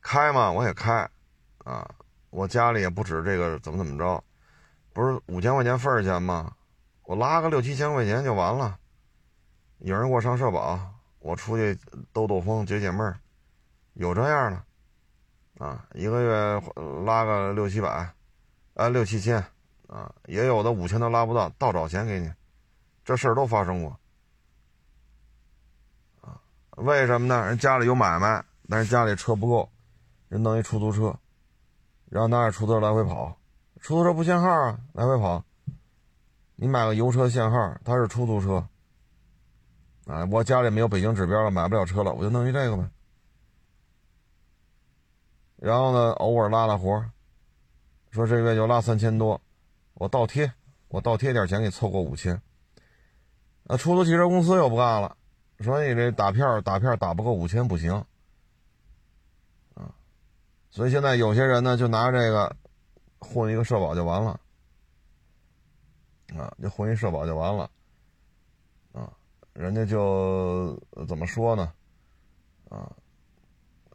[0.00, 1.06] 开嘛，我也开，
[1.58, 1.86] 啊，
[2.30, 4.24] 我家里也不止这个，怎么怎么着，
[4.94, 6.50] 不是五千块钱份儿钱吗？
[7.02, 8.78] 我拉个六七千块钱就完了。
[9.80, 10.80] 有人给我上社保，
[11.18, 11.78] 我出去
[12.14, 13.20] 兜兜风、解解闷儿，
[13.92, 16.62] 有这样的，啊，一个月
[17.04, 18.10] 拉个六七百，
[18.72, 19.36] 啊，六七千，
[19.86, 22.32] 啊，也有的五千都拉不到，倒找钱给你，
[23.04, 23.99] 这事儿都发生过，
[26.80, 27.46] 为什么呢？
[27.46, 29.68] 人家里有买卖，但是家里车不够，
[30.28, 31.14] 人弄一出租车，
[32.08, 33.36] 然后拿着出租车来回跑，
[33.80, 35.44] 出租车不限号啊，来回跑，
[36.56, 38.66] 你买个油车限号，它是出租车。
[40.06, 42.90] 啊，我家里没有北京指标了，买不了车了，我就弄一这个呗。
[45.56, 47.04] 然后呢，偶尔拉拉活
[48.10, 49.40] 说这个月就拉三千多，
[49.94, 50.50] 我倒贴，
[50.88, 52.40] 我倒贴点钱给凑够五千。
[53.64, 55.16] 那出租汽车公司又不干了，
[55.64, 57.92] 说你这打票打票打不够五千不行。
[59.74, 59.94] 啊，
[60.70, 62.56] 所以现在有些人呢，就拿这个
[63.18, 64.40] 混一个社保就完了，
[66.36, 67.70] 啊，就混一社保就完了。
[68.92, 69.12] 啊
[69.52, 71.72] 人家就怎么说呢？
[72.70, 72.90] 啊，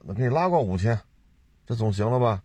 [0.02, 1.00] 那给你拉过五千，
[1.66, 2.44] 这总行了吧？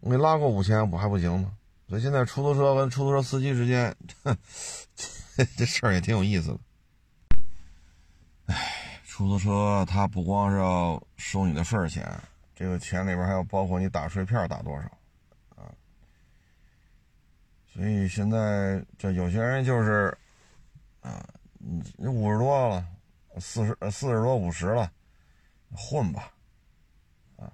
[0.00, 1.56] 我给你拉过五千，我还不行吗？
[1.88, 3.96] 所以现在出租车跟出租车司机之间，
[5.56, 6.58] 这事儿也挺有意思的。
[8.52, 12.06] 哎，出租车他不光是要收你的份儿钱，
[12.54, 14.82] 这个钱里边还要包括你打税票打多少
[15.56, 15.72] 啊？
[17.66, 20.16] 所以现在这有些人就是
[21.00, 21.24] 啊。
[21.96, 22.84] 你五十多了，
[23.38, 24.90] 四十四十多五十了，
[25.72, 26.32] 混吧，
[27.36, 27.46] 啊，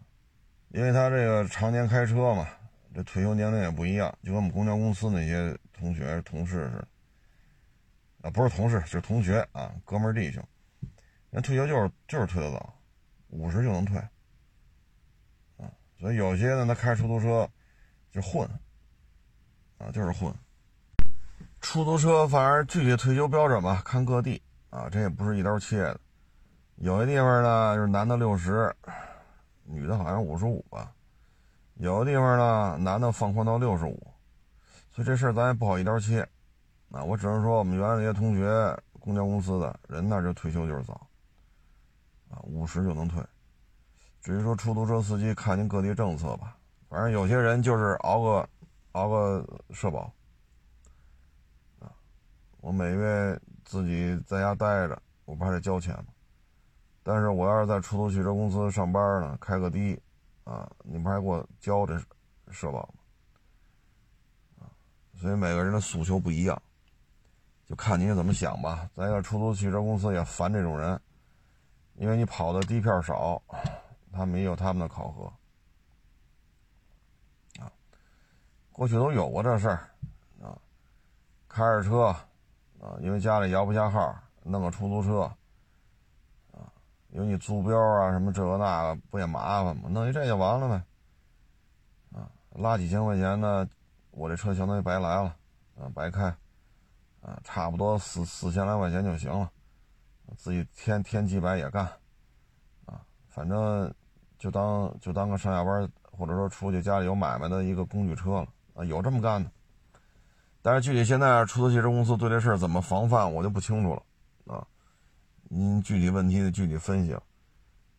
[0.69, 2.49] 因为他这个常年开车嘛，
[2.95, 6.89] 这退休年龄也不一样，就跟我们公交公司那些同学同事似的，
[8.23, 10.43] 啊，不是同事就，是同学啊，哥们弟兄，
[11.31, 12.75] 人退休就是就是退得早，
[13.29, 13.99] 五十就能退，
[15.59, 17.49] 啊，所以有些呢，他开出租车
[18.11, 18.49] 就混，
[19.79, 20.35] 啊，就是混。
[21.61, 26.01] 出租车，反正具体退休标准吧，看各地啊，这也不是一刀切的。
[26.77, 28.75] 有的地方呢，就是男的六十，
[29.65, 30.91] 女的好像五十五吧；
[31.75, 34.01] 有的地方呢，男的放宽到六十五。
[34.93, 36.27] 所以这事儿咱也不好一刀切
[36.91, 37.03] 啊。
[37.03, 41.08] 我只能说，我们原来那些同学，公交公司的人那就退休就是早
[42.45, 43.25] 五十就能退。
[44.21, 46.57] 至于说出租车司机，看您各地政策吧。
[46.89, 48.49] 反正有些人就是熬个
[48.93, 50.13] 熬个社保。
[52.61, 56.07] 我每月自己在家待着，我不还得交钱吗？
[57.05, 59.99] 但是我要是在出租汽车公司上班呢，开个的，
[60.43, 61.97] 啊，你不还给我交这
[62.51, 64.67] 社保吗？
[64.67, 64.67] 啊，
[65.15, 66.61] 所以每个人的诉求不一样，
[67.65, 68.91] 就看你怎么想吧。
[68.97, 71.01] 咱个出租汽车公司也烦这种人，
[71.99, 73.43] 因为你跑的地片少，
[74.13, 75.25] 他们也有他们的考核，
[77.63, 77.71] 啊，
[78.73, 79.91] 过去都有过这事儿，
[80.43, 80.57] 啊，
[81.47, 82.17] 开着车。
[82.81, 85.23] 啊，因为家里摇不下号，弄个出租车，
[86.53, 86.71] 啊，
[87.09, 89.89] 有你租标啊，什么这个那个，不也麻烦吗？
[89.91, 93.69] 弄一这就完了呗，啊，拉几千块钱呢，
[94.13, 95.37] 我这车相当于白来了，
[95.77, 96.27] 啊，白开，
[97.21, 99.51] 啊，差不多四四千来块钱就行了，
[100.37, 101.85] 自己添添几百也干，
[102.87, 103.93] 啊，反正
[104.39, 109.51] 就当就当个上下班或者说出去家里有买卖的一个工具车了，啊，有这么干的。
[110.61, 114.67] 但是具体现在出租汽车公司对这事儿怎么防范，我就不清楚了，啊，
[115.45, 117.15] 您具体问题的具体分析，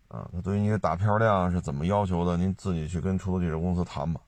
[0.10, 4.22] 啊，他对于你的打票量是怎么要求的，您自己去跟出租汽车公司谈吧。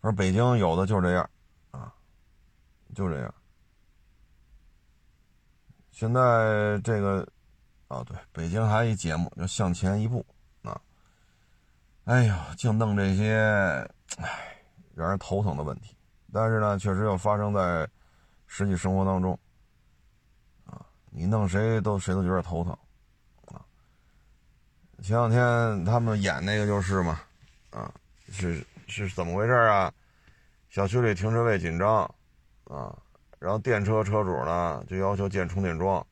[0.00, 1.28] 反正北京有的就这样，
[1.70, 1.92] 啊，
[2.94, 3.34] 就这样。
[5.94, 7.24] 现在这个，
[7.86, 10.26] 啊，对，北京还有一节目叫《向前一步》，
[10.68, 10.80] 啊，
[12.02, 13.36] 哎呦，净弄这些，
[14.18, 14.56] 唉，
[14.96, 15.96] 让人头疼的问题。
[16.32, 17.88] 但是呢，确实又发生在
[18.48, 19.38] 实际生活当中，
[20.66, 22.76] 啊，你弄谁都谁都觉得头疼，
[23.46, 23.62] 啊，
[25.00, 27.20] 前两天他们演那个就是嘛，
[27.70, 27.88] 啊，
[28.32, 29.94] 是是怎么回事啊？
[30.70, 32.02] 小区里停车位紧张
[32.64, 32.98] 啊，
[33.44, 36.04] 然后电车车主呢就要求建充电桩，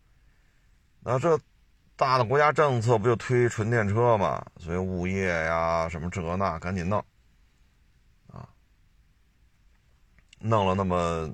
[1.01, 1.40] 那这
[1.97, 4.45] 大的国家政策不就推纯电车嘛？
[4.59, 7.03] 所以物业呀什么这那赶紧弄
[8.31, 8.47] 啊，
[10.40, 11.33] 弄了那么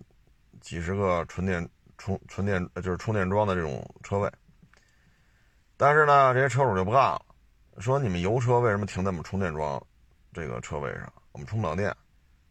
[0.61, 4.31] 几十个纯电充纯电就是充电桩的这种车位，
[5.77, 7.21] 但是呢，这些车主就不干了，
[7.79, 9.85] 说你们油车为什么停在我们充电桩
[10.33, 11.13] 这个车位上？
[11.33, 11.93] 我们充不了电，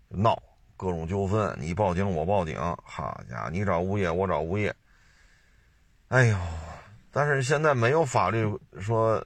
[0.10, 0.38] 闹。
[0.78, 4.74] 各种纠纷，你报警我报警，好家伙，你找物业我找物业，
[6.10, 6.38] 哎呦！
[7.12, 8.48] 但是现在没有法律
[8.80, 9.26] 说，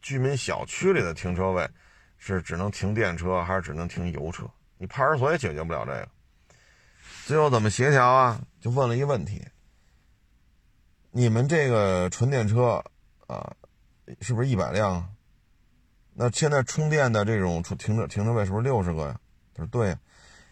[0.00, 1.68] 居民小区里的停车位
[2.16, 4.44] 是只能停电车还是只能停油车？
[4.78, 6.08] 你派出所也解决不了这个。
[7.26, 8.40] 最后怎么协调啊？
[8.58, 9.46] 就问了一个问题：
[11.10, 12.82] 你们这个纯电车
[13.26, 13.54] 啊，
[14.22, 15.14] 是不是一百辆？
[16.14, 19.20] 那现在充电的这种停车停车位是不是六十个呀？
[19.52, 19.94] 他说对。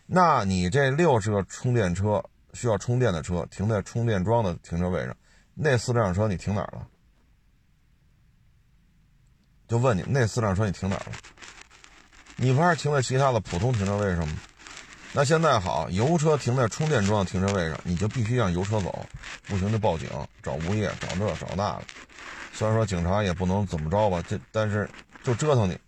[0.07, 5.17] 那你这六十个充电车需要充电的车停在充电桩的停车位上，
[5.55, 6.87] 那四辆车你停哪儿了？
[9.69, 11.13] 就问你，那四辆车你停哪儿了？
[12.37, 14.35] 你不还是停在其他的普通停车位上吗？
[15.15, 19.07] 那现在好，油车停在充电桩停车位上，你就必须让油车走，
[19.47, 20.11] 不行就报警，
[20.43, 21.85] 找物业，找这找那的。
[22.53, 24.87] 虽然说警察也不能怎么着吧，这但是
[25.23, 25.79] 就折腾你，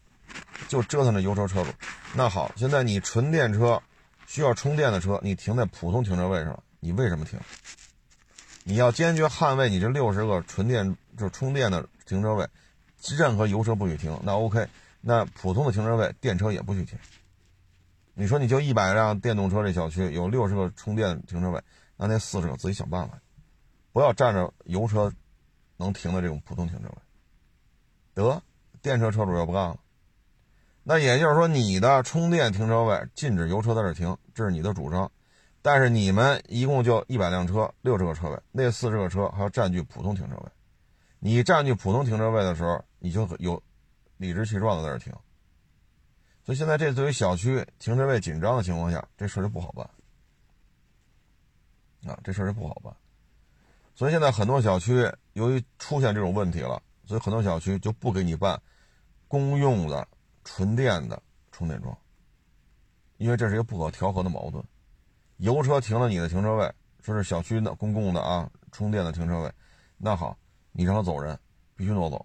[0.67, 1.71] 就折腾这油车车主。
[2.15, 3.83] 那好，现在你纯电车。
[4.35, 7.39] 需要充电的车，你停在普通停车位上，你为什么停？
[8.65, 10.85] 你要坚决捍卫你这六十个纯电
[11.17, 12.45] 就是充电的停车位，
[13.17, 14.19] 任何油车不许停。
[14.25, 14.67] 那 OK，
[15.01, 16.99] 那普通的停车位电车也不许停。
[18.15, 21.63] 你说你就一百辆电动车，这小区有六十个充电停车位，
[21.97, 23.17] 那那四十个自己想办法，
[23.93, 25.13] 不要占着油车
[25.77, 26.95] 能停的这种普通停车位。
[28.15, 28.43] 得，
[28.83, 29.79] 电车车主要不干了。
[30.87, 35.11] 那也就是说，你的充电停车位禁止油车在这停，这是你的主张。
[35.63, 40.43] 但是你们一共就一百辆车，六十个车位，那四十个车还要占据普通停车位。
[41.21, 43.61] 你占据普通停车位的时候，你就有
[44.19, 45.11] 理直气壮的在这停。
[46.45, 49.89] 所以现在这对于小区停车位紧张的情况下，这事就不好办
[52.07, 52.95] 啊，这事就不好办。
[53.95, 58.61] 所以现在很多小区由于出现这种问题了，所以很多小区就不给你办
[59.27, 60.07] 公用的。
[60.45, 61.97] 纯电的充电桩，
[63.17, 64.63] 因为这是一个不可调和的矛盾。
[65.39, 69.53] 油车停了你的停车位，说是小区的公共的啊，充电的停车位，
[69.97, 70.37] 那好，
[70.71, 71.39] 你让他走人，
[71.75, 72.25] 必须挪走，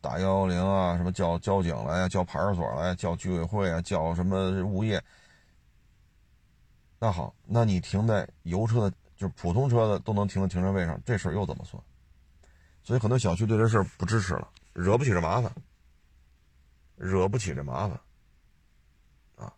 [0.00, 5.02] 打幺幺零啊，什么叫交警来，叫派出所来，叫居委会啊，叫什么物业。
[6.98, 11.82] 那好，那你停在油车的，就是普通车的都能停的停车位上，这事儿又怎么算？
[12.82, 15.50] 所以很多小区对这事儿不支持了，惹不起这麻烦。
[16.96, 18.00] 惹不起这麻烦，
[19.36, 19.52] 啊，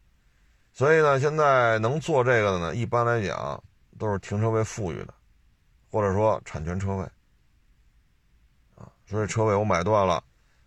[0.73, 3.63] 所以呢，现在能做这个的呢，一般来讲
[3.97, 5.15] 都是停车位富裕的，
[5.91, 7.05] 或者说产权车位，
[8.75, 10.23] 啊，所以车位我买断了，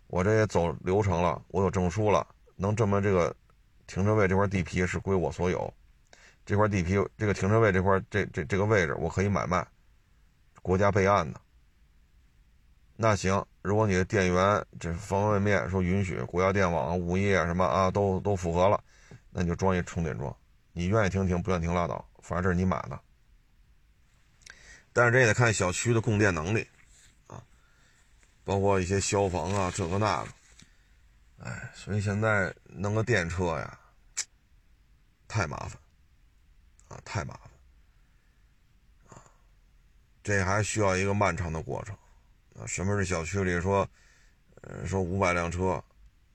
[0.06, 3.34] 我这也走流程了，我有证书了，能证明这个
[3.86, 5.72] 停车位这块地皮是归我所有，
[6.46, 9.66] 这块地皮这个停车位这块这这这个位置我可以买卖，
[10.62, 11.40] 国家备案的。
[12.96, 18.82] 那行，如果你的电源这方方面面说允许，国家电网、物业什么啊都都符合了，
[19.30, 20.36] 那你就装一充电桩。
[20.72, 23.00] 你愿意停停，不愿意停拉倒，反正这是你买的。
[24.92, 26.66] 但是这也得看小区的供电能力
[27.28, 27.40] 啊，
[28.42, 30.28] 包括一些消防啊这个那个。
[31.44, 33.78] 哎，所以现在弄个电车呀，
[35.28, 35.78] 太麻烦
[36.88, 37.50] 啊，太麻烦
[39.10, 39.22] 啊，
[40.22, 41.96] 这还需要一个漫长的过程。
[42.58, 43.88] 啊，什么是小区里说，
[44.62, 45.82] 呃，说五百辆车，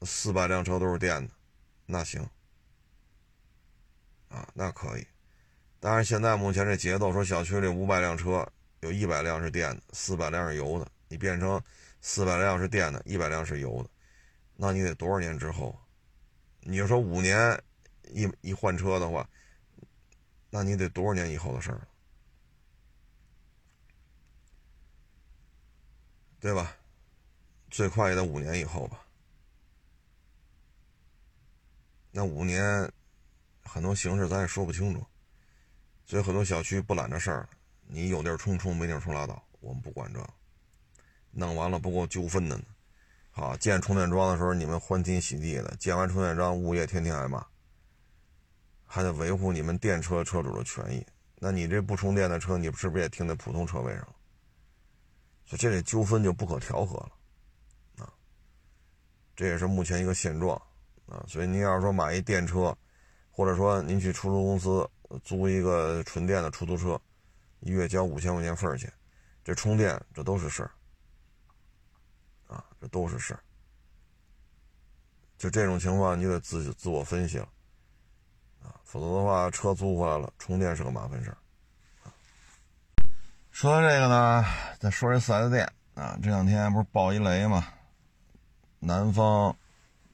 [0.01, 1.33] 四百辆车都是电的，
[1.85, 2.21] 那行，
[4.29, 5.07] 啊，那可以。
[5.79, 8.47] 但是现在目前这节奏，说小区里五百辆车，
[8.79, 11.61] 有一百辆是电的，四百辆是油的，你变成
[12.01, 13.89] 四百辆是电的，一百辆是油的，
[14.55, 15.77] 那你得多少年之后？
[16.61, 17.61] 你要说五年
[18.09, 19.29] 一一换车的话，
[20.49, 21.87] 那你得多少年以后的事儿了？
[26.47, 26.73] 对吧？
[27.69, 29.05] 最快也得五年以后吧。
[32.09, 32.89] 那五年，
[33.65, 35.05] 很多形式咱也说不清楚，
[36.05, 37.49] 所以很多小区不揽这事儿。
[37.85, 40.25] 你有地儿充充，没地儿充拉倒，我们不管这。
[41.31, 42.63] 弄完了不够纠纷的呢。
[43.29, 47.45] 好，建充电桩的时候你们欢天喜地的，建完充电桩物业天天挨骂，
[48.85, 51.05] 还得维护你们电车车主的权益。
[51.39, 54.07] 那你这不充电的车，你是不是也停在普通车位上？
[55.47, 58.13] 所以这里纠纷就不可调和了，啊，
[59.33, 60.61] 这也是目前一个现状，
[61.05, 62.77] 啊，所以您要是说买一电车，
[63.31, 64.87] 或者说您去出租公司
[65.23, 66.99] 租一个纯电的出租车，
[67.61, 68.91] 一月交五千块钱份儿钱，
[69.41, 70.71] 这充电这都是事儿，
[72.47, 73.39] 啊，这都是事儿。
[75.37, 77.47] 就这种情况，你得自己自我分析了，
[78.61, 81.37] 啊，否则的话，车租回来了，充电是个麻烦事儿。
[83.59, 84.45] 说到这个呢，
[84.77, 87.65] 再说这四 S 店啊，这两天不是爆一雷吗？
[88.77, 89.57] 南方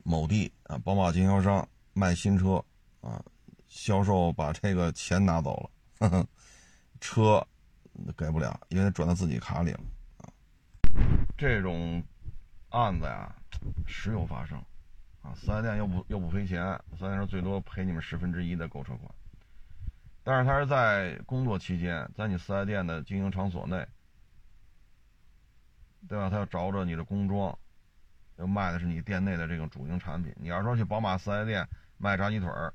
[0.02, 2.64] 某地啊，宝马经销商卖新车
[3.02, 3.22] 啊，
[3.68, 5.70] 销售把这个钱拿走了，
[6.00, 6.28] 呵 呵
[7.02, 7.46] 车
[8.16, 9.80] 给不了，因为转到自己卡里了
[10.20, 10.32] 啊。
[11.38, 12.02] 这种
[12.70, 13.30] 案子呀，
[13.86, 14.58] 时有发生。
[15.22, 16.64] 啊，四 S 店又不又不赔钱，
[16.98, 19.14] 四 S 店最多赔你们十分之一的购车款。
[20.24, 23.86] 但是他是在工作期间，在你四 S 店的经营场所内，
[26.08, 26.30] 对吧？
[26.30, 27.58] 他要找着你的工装，
[28.38, 30.34] 要卖的是你店内的这个主营产品。
[30.38, 31.68] 你要说去宝马四 S 店
[31.98, 32.74] 卖炸鸡腿儿，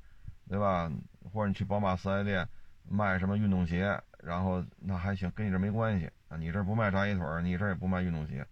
[0.49, 0.91] 对吧？
[1.33, 2.49] 或者你去宝马四 S 店
[2.89, 6.37] 卖什么运动鞋，然后那还行，跟你这没关系啊。
[6.37, 8.47] 你这不卖炸鸡腿儿，你这也不卖运动鞋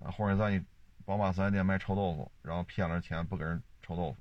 [0.00, 0.64] 啊，或者在你。
[1.06, 4.16] 宝马四 S 店卖臭豆腐，然后骗了钱不给人臭豆腐，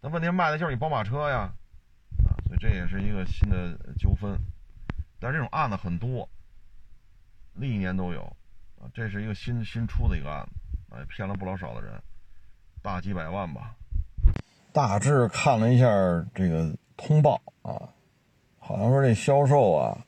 [0.00, 1.52] 那问题卖的就是你宝马车呀，
[2.46, 4.38] 所以这也是一个新的纠纷。
[5.18, 6.28] 但这种案子很多，
[7.54, 8.22] 历年都有，
[8.78, 12.00] 啊，这是一个新新出的一个案子，啊，骗了不老少的人，
[12.82, 13.74] 大几百万吧。
[14.72, 15.86] 大致看了一下
[16.34, 17.88] 这个通报啊，
[18.58, 20.04] 好像说这销售啊，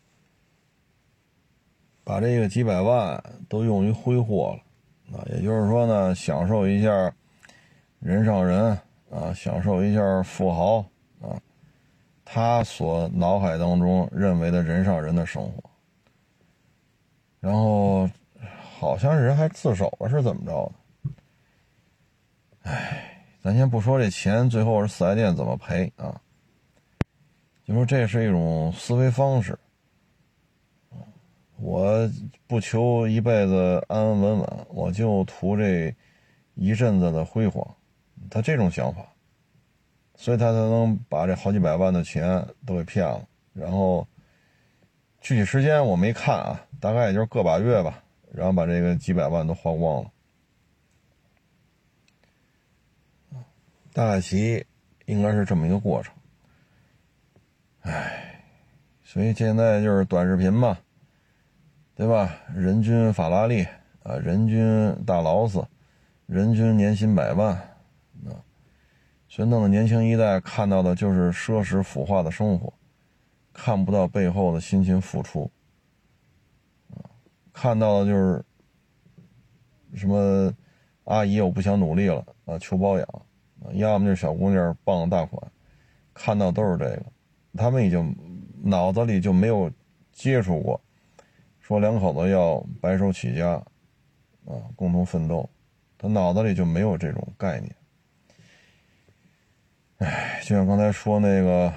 [2.05, 5.19] 把这个几百万都用于挥霍了。
[5.19, 6.91] 啊，也就是说呢，享受一下
[7.99, 8.79] 人上人
[9.11, 10.85] 啊，享受一下富豪，
[12.31, 15.71] 他所脑海当中认为的人上人的生活。
[17.41, 18.07] 然后
[18.79, 20.71] 好像人还自首了，是怎么着
[21.03, 22.71] 的？
[22.71, 26.21] 哎，咱先不说这钱最后是四 S 店怎么赔啊，
[27.65, 29.59] 就说这是一种思维方式。
[31.57, 32.11] 我
[32.47, 35.95] 不求一辈子安安稳稳，我就图这
[36.55, 37.67] 一阵子的辉煌。
[38.31, 39.01] 他这种想法，
[40.19, 43.27] 所以他才能把这好几百万的钱都给骗了。
[43.55, 44.07] 然后
[45.23, 50.11] 具体时间我没看啊，大概也就是个把月吧，然后把这个几百万都花光了。
[53.95, 54.67] 大概其
[55.07, 56.13] 应该是这么一个过程。
[57.81, 58.43] 唉，
[59.03, 60.77] 所以现在就是短视频嘛。
[61.95, 62.33] 对吧？
[62.55, 63.67] 人均法拉利
[64.05, 65.67] 啊，人均大劳斯，
[66.27, 67.68] 人均年薪百万，
[69.29, 72.73] 所以弄得年轻一代看到的就是奢侈腐化的生活，
[73.53, 75.51] 看不到背后的辛勤付出，
[77.53, 78.45] 看到的就是
[79.95, 80.53] 什么
[81.05, 83.07] 阿姨我不想努力了啊，求包养，
[83.75, 85.41] 要么就是小姑娘傍大款，
[86.15, 87.05] 看到都是这个，
[87.55, 88.17] 他们已经
[88.63, 89.71] 脑子里就没有
[90.13, 90.81] 接触过。
[91.61, 93.51] 说两口子要白手起家，
[94.47, 95.49] 啊，共同奋斗，
[95.99, 97.75] 他脑子里就没有这种概念。
[99.99, 101.73] 哎，就像刚才说那个，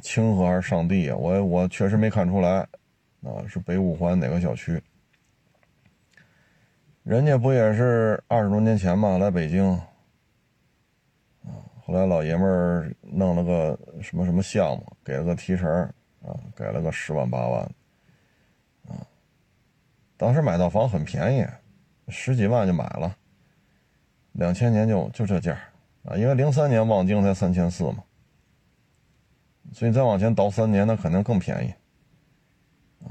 [0.00, 1.16] 清河还是上帝啊？
[1.16, 2.58] 我我确实没看出来，
[3.22, 4.82] 啊，是北五环哪个小区？
[7.04, 9.64] 人家不也是二十多年前嘛，来北京，
[11.44, 15.70] 啊，后来老爷们儿弄了个什么什么项目，给了个提成，
[16.22, 17.70] 啊，给了个十万八万。
[20.16, 21.46] 当时买套房很便宜，
[22.08, 23.16] 十几万就买了。
[24.32, 25.56] 两千年就就这价
[26.06, 28.04] 啊，因为零三年望京才三千四嘛，
[29.72, 31.74] 所以再往前倒三年，那肯定更便宜
[33.04, 33.10] 啊。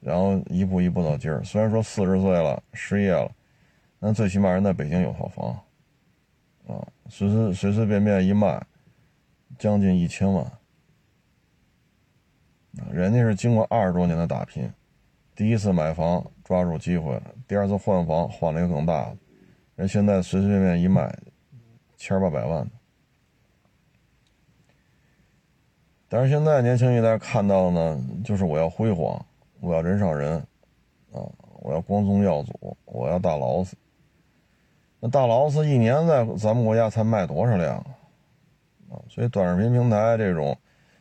[0.00, 3.30] 然后一步一步到今儿，虽然说四十岁了，失业了，
[4.00, 5.50] 但最起码人在北京有套房
[6.66, 8.60] 啊，随随随随便便一卖，
[9.58, 10.50] 将近一千万
[12.90, 14.68] 人家是经过二十多年的打拼。
[15.36, 19.16] 第一次买房抓住机会了，第二次换房换了一个更大的，
[19.76, 21.16] 人现在随随便便一卖，
[21.96, 22.68] 千八百万。
[26.08, 29.24] 但是现在年轻一代看到的呢，就是我要辉煌，
[29.60, 30.36] 我要人上人，
[31.12, 31.22] 啊，
[31.60, 33.76] 我要光宗耀祖，我要大劳斯。
[35.00, 37.76] 那大劳斯一年在咱们国家才卖多少辆？
[38.90, 40.56] 啊，所以短视频平台这种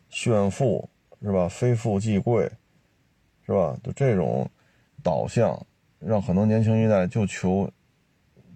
[0.09, 0.89] 炫富
[1.21, 1.47] 是吧？
[1.47, 2.51] 非富即贵。
[3.45, 3.77] 是吧？
[3.83, 4.49] 就这种
[5.03, 5.61] 导向，
[5.99, 7.69] 让很多年轻一代就求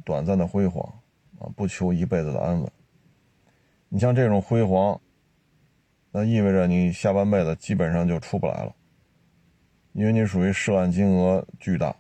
[0.08, 0.82] 短暂的辉煌
[1.38, 2.72] 啊，不求一辈子的安稳。
[3.90, 4.98] 你像这种辉煌，
[6.12, 8.74] 那意味着你下半辈子基本上就出不来了，
[9.92, 11.94] 因为你属于涉案金额巨大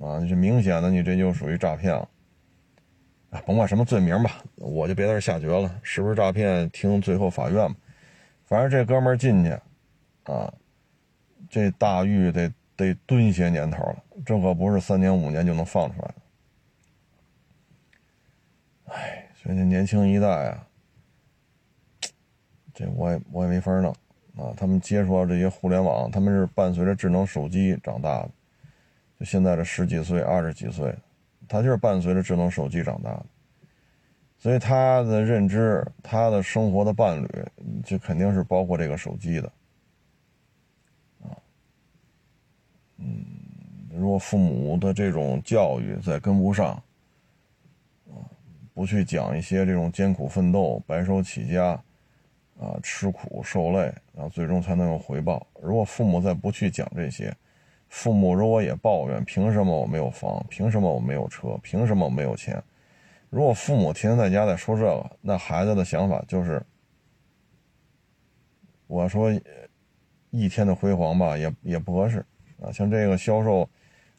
[0.00, 2.08] 啊，你是明显的，你这就属于诈骗了，
[3.46, 7.78] 甭管什么罪名吧，我就别在这下决了，是不是诈骗，听最后法院吧。
[8.44, 9.50] 反正这哥们儿进去，
[10.24, 10.52] 啊，
[11.48, 16.14] 这大狱得得蹲些年头了，这可不是三年五年就能放出来的。
[18.92, 20.66] 哎，所以这年轻一代啊，
[22.74, 23.90] 这我也我也没法弄
[24.36, 24.52] 啊。
[24.56, 28.30] 他们接触到这些互联网，他们是伴随着智能手机长大的，
[29.18, 30.94] 就现在这十几岁、二十几岁。
[31.48, 33.26] 他就是伴随着智能手机长大的，
[34.38, 37.28] 所以他的认知、他的生活的伴侣，
[37.84, 39.52] 就肯定是包括这个手机的，
[41.22, 41.34] 啊，
[42.98, 43.24] 嗯，
[43.92, 46.80] 如果父母的这种教育再跟不上，
[48.74, 51.72] 不去讲一些这种艰苦奋斗、白手起家，
[52.58, 55.46] 啊，吃苦受累，然后最终才能有回报。
[55.60, 57.34] 如果父母再不去讲这些，
[57.88, 60.44] 父母如果也抱怨，凭什么我没有房？
[60.48, 61.58] 凭什么我没有车？
[61.62, 62.62] 凭什么我没有钱？
[63.28, 66.62] 如果父母天天在家在说这个，那孩子的想法就是：
[68.86, 69.30] 我说
[70.30, 72.24] 一天的辉煌吧，也也不合适
[72.62, 72.70] 啊。
[72.72, 73.68] 像这个销售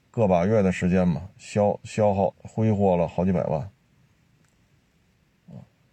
[0.10, 3.70] 个把月的时间嘛，消消耗挥霍了好几百万。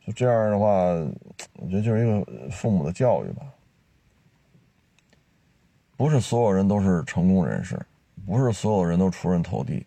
[0.08, 0.66] 就这样的话，
[1.56, 3.42] 我觉得就是一个父母的教育吧。
[5.98, 7.78] 不是所有人都是成功人士，
[8.26, 9.84] 不是所有人都出人头地，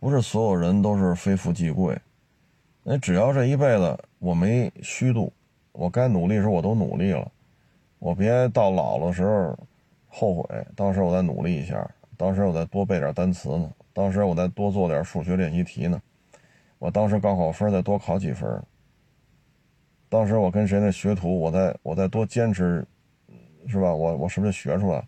[0.00, 1.96] 不是所有人都是非富即贵。
[2.82, 5.32] 那只要这一辈子我没虚度，
[5.70, 7.30] 我该努力的时候我都努力了，
[8.00, 9.56] 我别到老的时候
[10.08, 10.66] 后悔。
[10.74, 16.02] 当时我再努力一下，当时我再多背点单词呢，当时我再多做点数学练习题呢，
[16.80, 18.60] 我当时高考分再多考几分，
[20.10, 22.86] 当时我跟谁那学徒，我再我再多坚持，
[23.66, 23.94] 是吧？
[23.94, 25.02] 我我是不是学出来？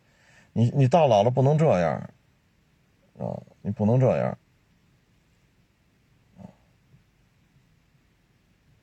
[0.54, 1.92] 你你到老了不能这样，
[3.18, 4.38] 啊，你不能这样，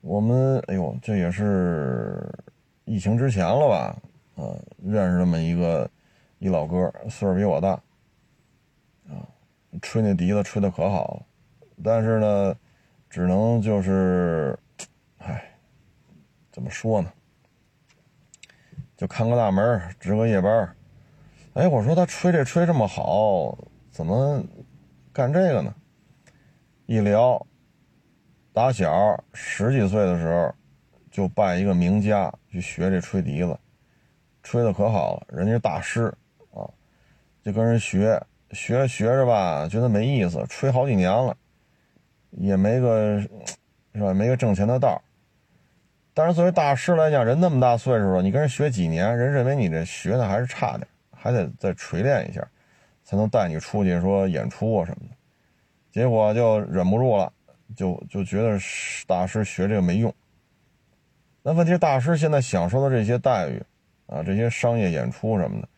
[0.02, 2.30] 我们哎呦，这也是
[2.84, 3.96] 疫情之前了吧？
[4.36, 5.90] 啊，认识这么一个
[6.38, 7.70] 一老哥，岁数比我大，
[9.08, 9.24] 啊，
[9.80, 11.22] 吹那笛子吹的可好了，
[11.82, 12.56] 但是呢，
[13.08, 14.58] 只能就是，
[16.50, 17.12] 怎么说呢？
[18.96, 20.76] 就看个大门，值个夜班。
[21.54, 23.56] 哎，我说他吹这吹这么好，
[23.90, 24.44] 怎么
[25.12, 25.74] 干这个呢？
[26.86, 27.46] 一聊，
[28.52, 30.54] 打小十几岁的时候
[31.10, 33.58] 就拜一个名家去学这吹笛子，
[34.42, 36.12] 吹的可好了，人家大师
[36.52, 36.68] 啊，
[37.42, 38.20] 就跟人学
[38.50, 41.36] 学学着吧，觉得没意思，吹好几年了，
[42.32, 43.20] 也没个
[43.94, 44.12] 是吧？
[44.12, 45.00] 没个挣钱的道
[46.14, 50.86] 但是作为大师来讲，人那么大岁数了，你跟人学几年，人认为你这学的还是差点。
[51.22, 52.42] 还得再锤炼一下，
[53.04, 55.14] 才能带你出去说演出啊什么的。
[55.90, 57.30] 结果就忍不住了，
[57.76, 58.58] 就就觉得
[59.06, 60.10] 大师学这个没用。
[61.42, 63.62] 那问题是，大师现在享受的这些待遇
[64.06, 65.68] 啊，这些商业演出什么的，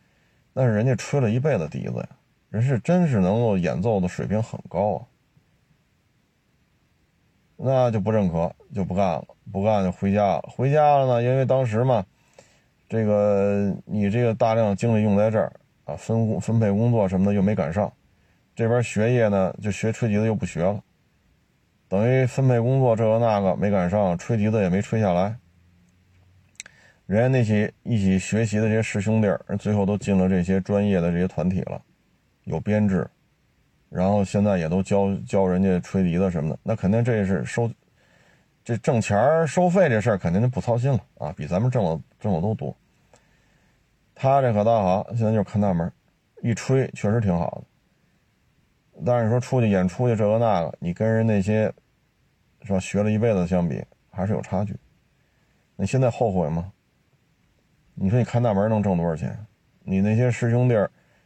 [0.53, 2.09] 那是人家吹了一辈子笛子呀，
[2.49, 5.03] 人是真是能够演奏的水平很高啊。
[7.63, 10.43] 那就不认可，就不干了，不干就回家了。
[10.49, 12.05] 回家了呢，因为当时嘛。
[12.89, 15.51] 这个你这个大量精力用在这儿
[15.87, 17.91] 啊，分工分配工作什么的又没赶上，
[18.55, 20.79] 这边学业呢就学吹笛子又不学了，
[21.89, 25.35] 等于分配工作这个那个没赶上，吹笛子也没吹下来。
[27.07, 31.81] 人家那些一起学习的这些师兄弟儿，最后都进了这些专业的这些团体了，
[32.45, 33.09] 有编制，
[33.93, 37.71] 然后现在也都教教人家吹笛子什么的，那肯定这是收
[38.65, 42.75] 这挣钱收费这事儿肯定就不操心了啊，比咱们挣的挣的都多。
[44.15, 45.93] 他这可倒好，现在就是看大门，
[46.43, 49.03] 一吹确实挺好的。
[49.05, 51.73] 但是说出去演出去这个那个，你跟人那些
[52.63, 54.75] 是吧学了一辈子相比，还是有差距。
[55.77, 56.73] 你现在后悔吗？
[57.95, 59.37] 你说你看大门能挣多少钱？
[59.83, 60.75] 你那些师兄弟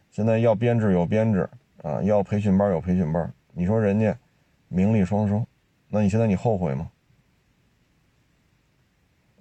[0.09, 1.47] 现在要编制有编制
[1.87, 4.17] 啊，要培训班有培训班，你说人家
[4.67, 5.45] 名利双收，
[5.87, 6.91] 那你现在你后悔吗？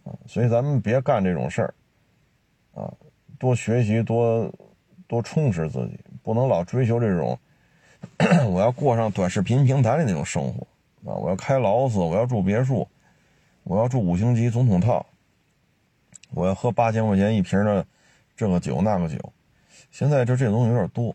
[0.05, 1.75] 啊，所以咱们别干这种事儿，
[2.75, 2.93] 啊。
[3.39, 4.51] 多学习，多
[5.07, 7.39] 多充实自己，不能老追求这种
[8.49, 10.67] 我要过上短视频平台的那种生活
[11.05, 11.13] 啊！
[11.17, 12.89] 我要开劳斯，我要住别墅，
[13.65, 15.05] 我要住五星级总统套，
[16.31, 17.85] 我要喝八千块钱一瓶的
[18.35, 19.19] 这个酒那个酒。
[19.91, 21.15] 现在就这东西有点多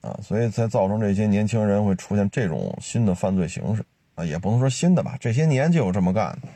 [0.00, 3.84] 啊，所以才造成这些年轻人会出现这种新的犯罪形式
[4.14, 6.48] 啊，也不能说新的吧，这些年就有这么干的，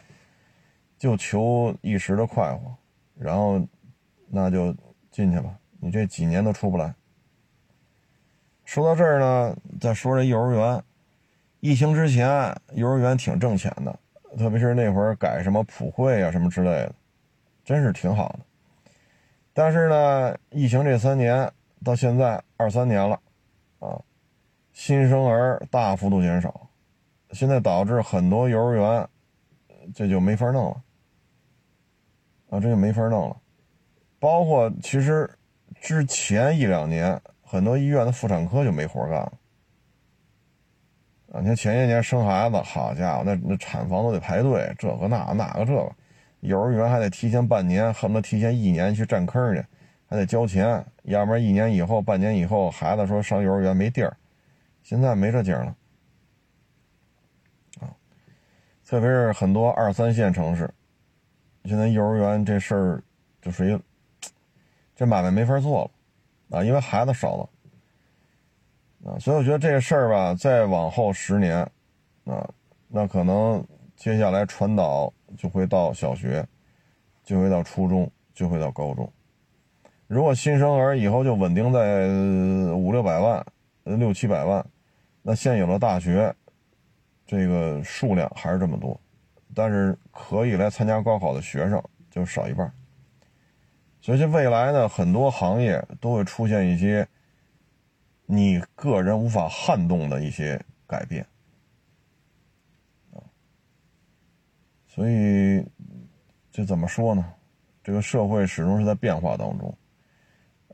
[0.98, 2.74] 就求一时的快活，
[3.18, 3.60] 然后。
[4.36, 4.74] 那就
[5.12, 6.92] 进去吧，你这几年都出不来。
[8.64, 10.82] 说到这儿呢，再说这幼儿园，
[11.60, 13.96] 疫情之前，幼儿园挺挣钱的，
[14.36, 16.92] 特别是那会儿改什么普惠啊什么之类的，
[17.64, 18.40] 真是挺好的。
[19.52, 21.48] 但是呢，疫情这三年
[21.84, 23.20] 到现在二三年了，
[23.84, 24.00] 啊，
[24.72, 26.68] 新生儿大幅度减少，
[27.32, 29.06] 现在导致很多幼儿园
[29.94, 30.82] 这就没法弄了，
[32.48, 33.36] 啊，这就没法弄了。
[34.18, 35.30] 包括其实
[35.82, 39.32] 之前一两年，很多医院的妇产科就没活干了。
[41.32, 45.92] 啊，你看前些年生孩子，好家伙，那那产房都得排队，这个那那个这个，
[46.40, 49.62] 幼儿园还得提前半年，恨不得提前一年去占坑去，
[50.14, 54.16] 还得交钱，要不然一年以后、半年以后，孩子说上幼儿园没地儿，
[54.84, 55.76] 现在没这景了，
[57.80, 57.90] 啊，
[58.86, 60.72] 特别是很多二三线城市，
[61.64, 63.02] 现在幼儿园这事儿
[63.42, 63.76] 就属于
[64.94, 65.82] 这买卖没法做
[66.50, 67.50] 了，啊，因为孩子少了。
[69.04, 71.58] 啊，所以我觉得这事儿吧，再往后十年，
[72.24, 72.48] 啊，
[72.86, 76.46] 那可能接下来传导就会到小学，
[77.24, 79.12] 就会到初中，就会到高中。
[80.06, 82.06] 如果新生儿以后就稳定在
[82.74, 83.44] 五六百万、
[83.84, 84.64] 六七百万，
[85.22, 86.34] 那现有的大学
[87.26, 89.00] 这个数量还是这么多，
[89.54, 92.72] 但是可以来参加高考的学生就少一半。
[94.00, 97.06] 所以，这未来呢，很多行业都会出现一些。
[98.26, 101.22] 你个人无法撼动的一些改变，
[103.12, 103.20] 啊，
[104.88, 105.62] 所以
[106.50, 107.22] 这怎么说呢？
[107.82, 109.76] 这个社会始终是在变化当中，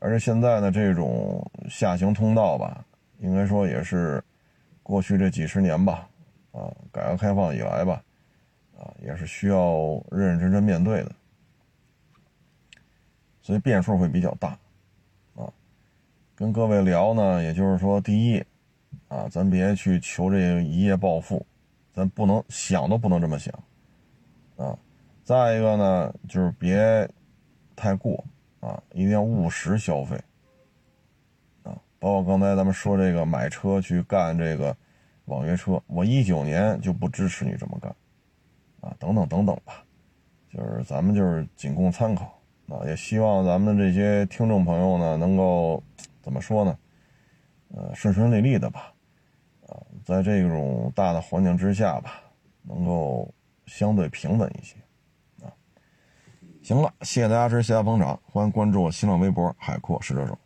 [0.03, 2.83] 而且现在呢，这种下行通道吧，
[3.19, 4.21] 应该说也是
[4.81, 6.09] 过去这几十年吧，
[6.51, 8.03] 啊，改革开放以来吧，
[8.79, 11.11] 啊，也是需要认认真真面对的，
[13.43, 14.57] 所以变数会比较大。
[15.35, 15.45] 啊
[16.35, 18.43] 跟各位聊呢，也就是说，第一，
[19.07, 21.45] 啊，咱别去求这一夜暴富，
[21.93, 23.53] 咱不能想都不能这么想，
[24.57, 24.75] 啊，
[25.23, 27.07] 再一个呢，就是别
[27.75, 28.23] 太过，
[28.61, 30.15] 啊，一定要务实消费，
[31.63, 34.73] 啊，包括刚才咱们说这个买车去干这个
[35.25, 37.93] 网约车，我一九年就不支持你这么干，
[38.79, 39.83] 啊，等等等等吧，
[40.49, 42.39] 就是咱们就是仅供参考，
[42.69, 45.83] 啊，也希望咱们这些听众朋友呢，能够。
[46.23, 46.77] 怎么说呢？
[47.69, 48.93] 呃，顺顺利利的吧，
[49.65, 49.73] 啊，
[50.05, 52.21] 在这种大的环境之下吧，
[52.61, 53.33] 能够
[53.65, 54.75] 相对平稳一些，
[56.61, 60.37] 行了，谢谢大家支持，谢谢捧场，欢迎关注我新浪微博海阔试车手。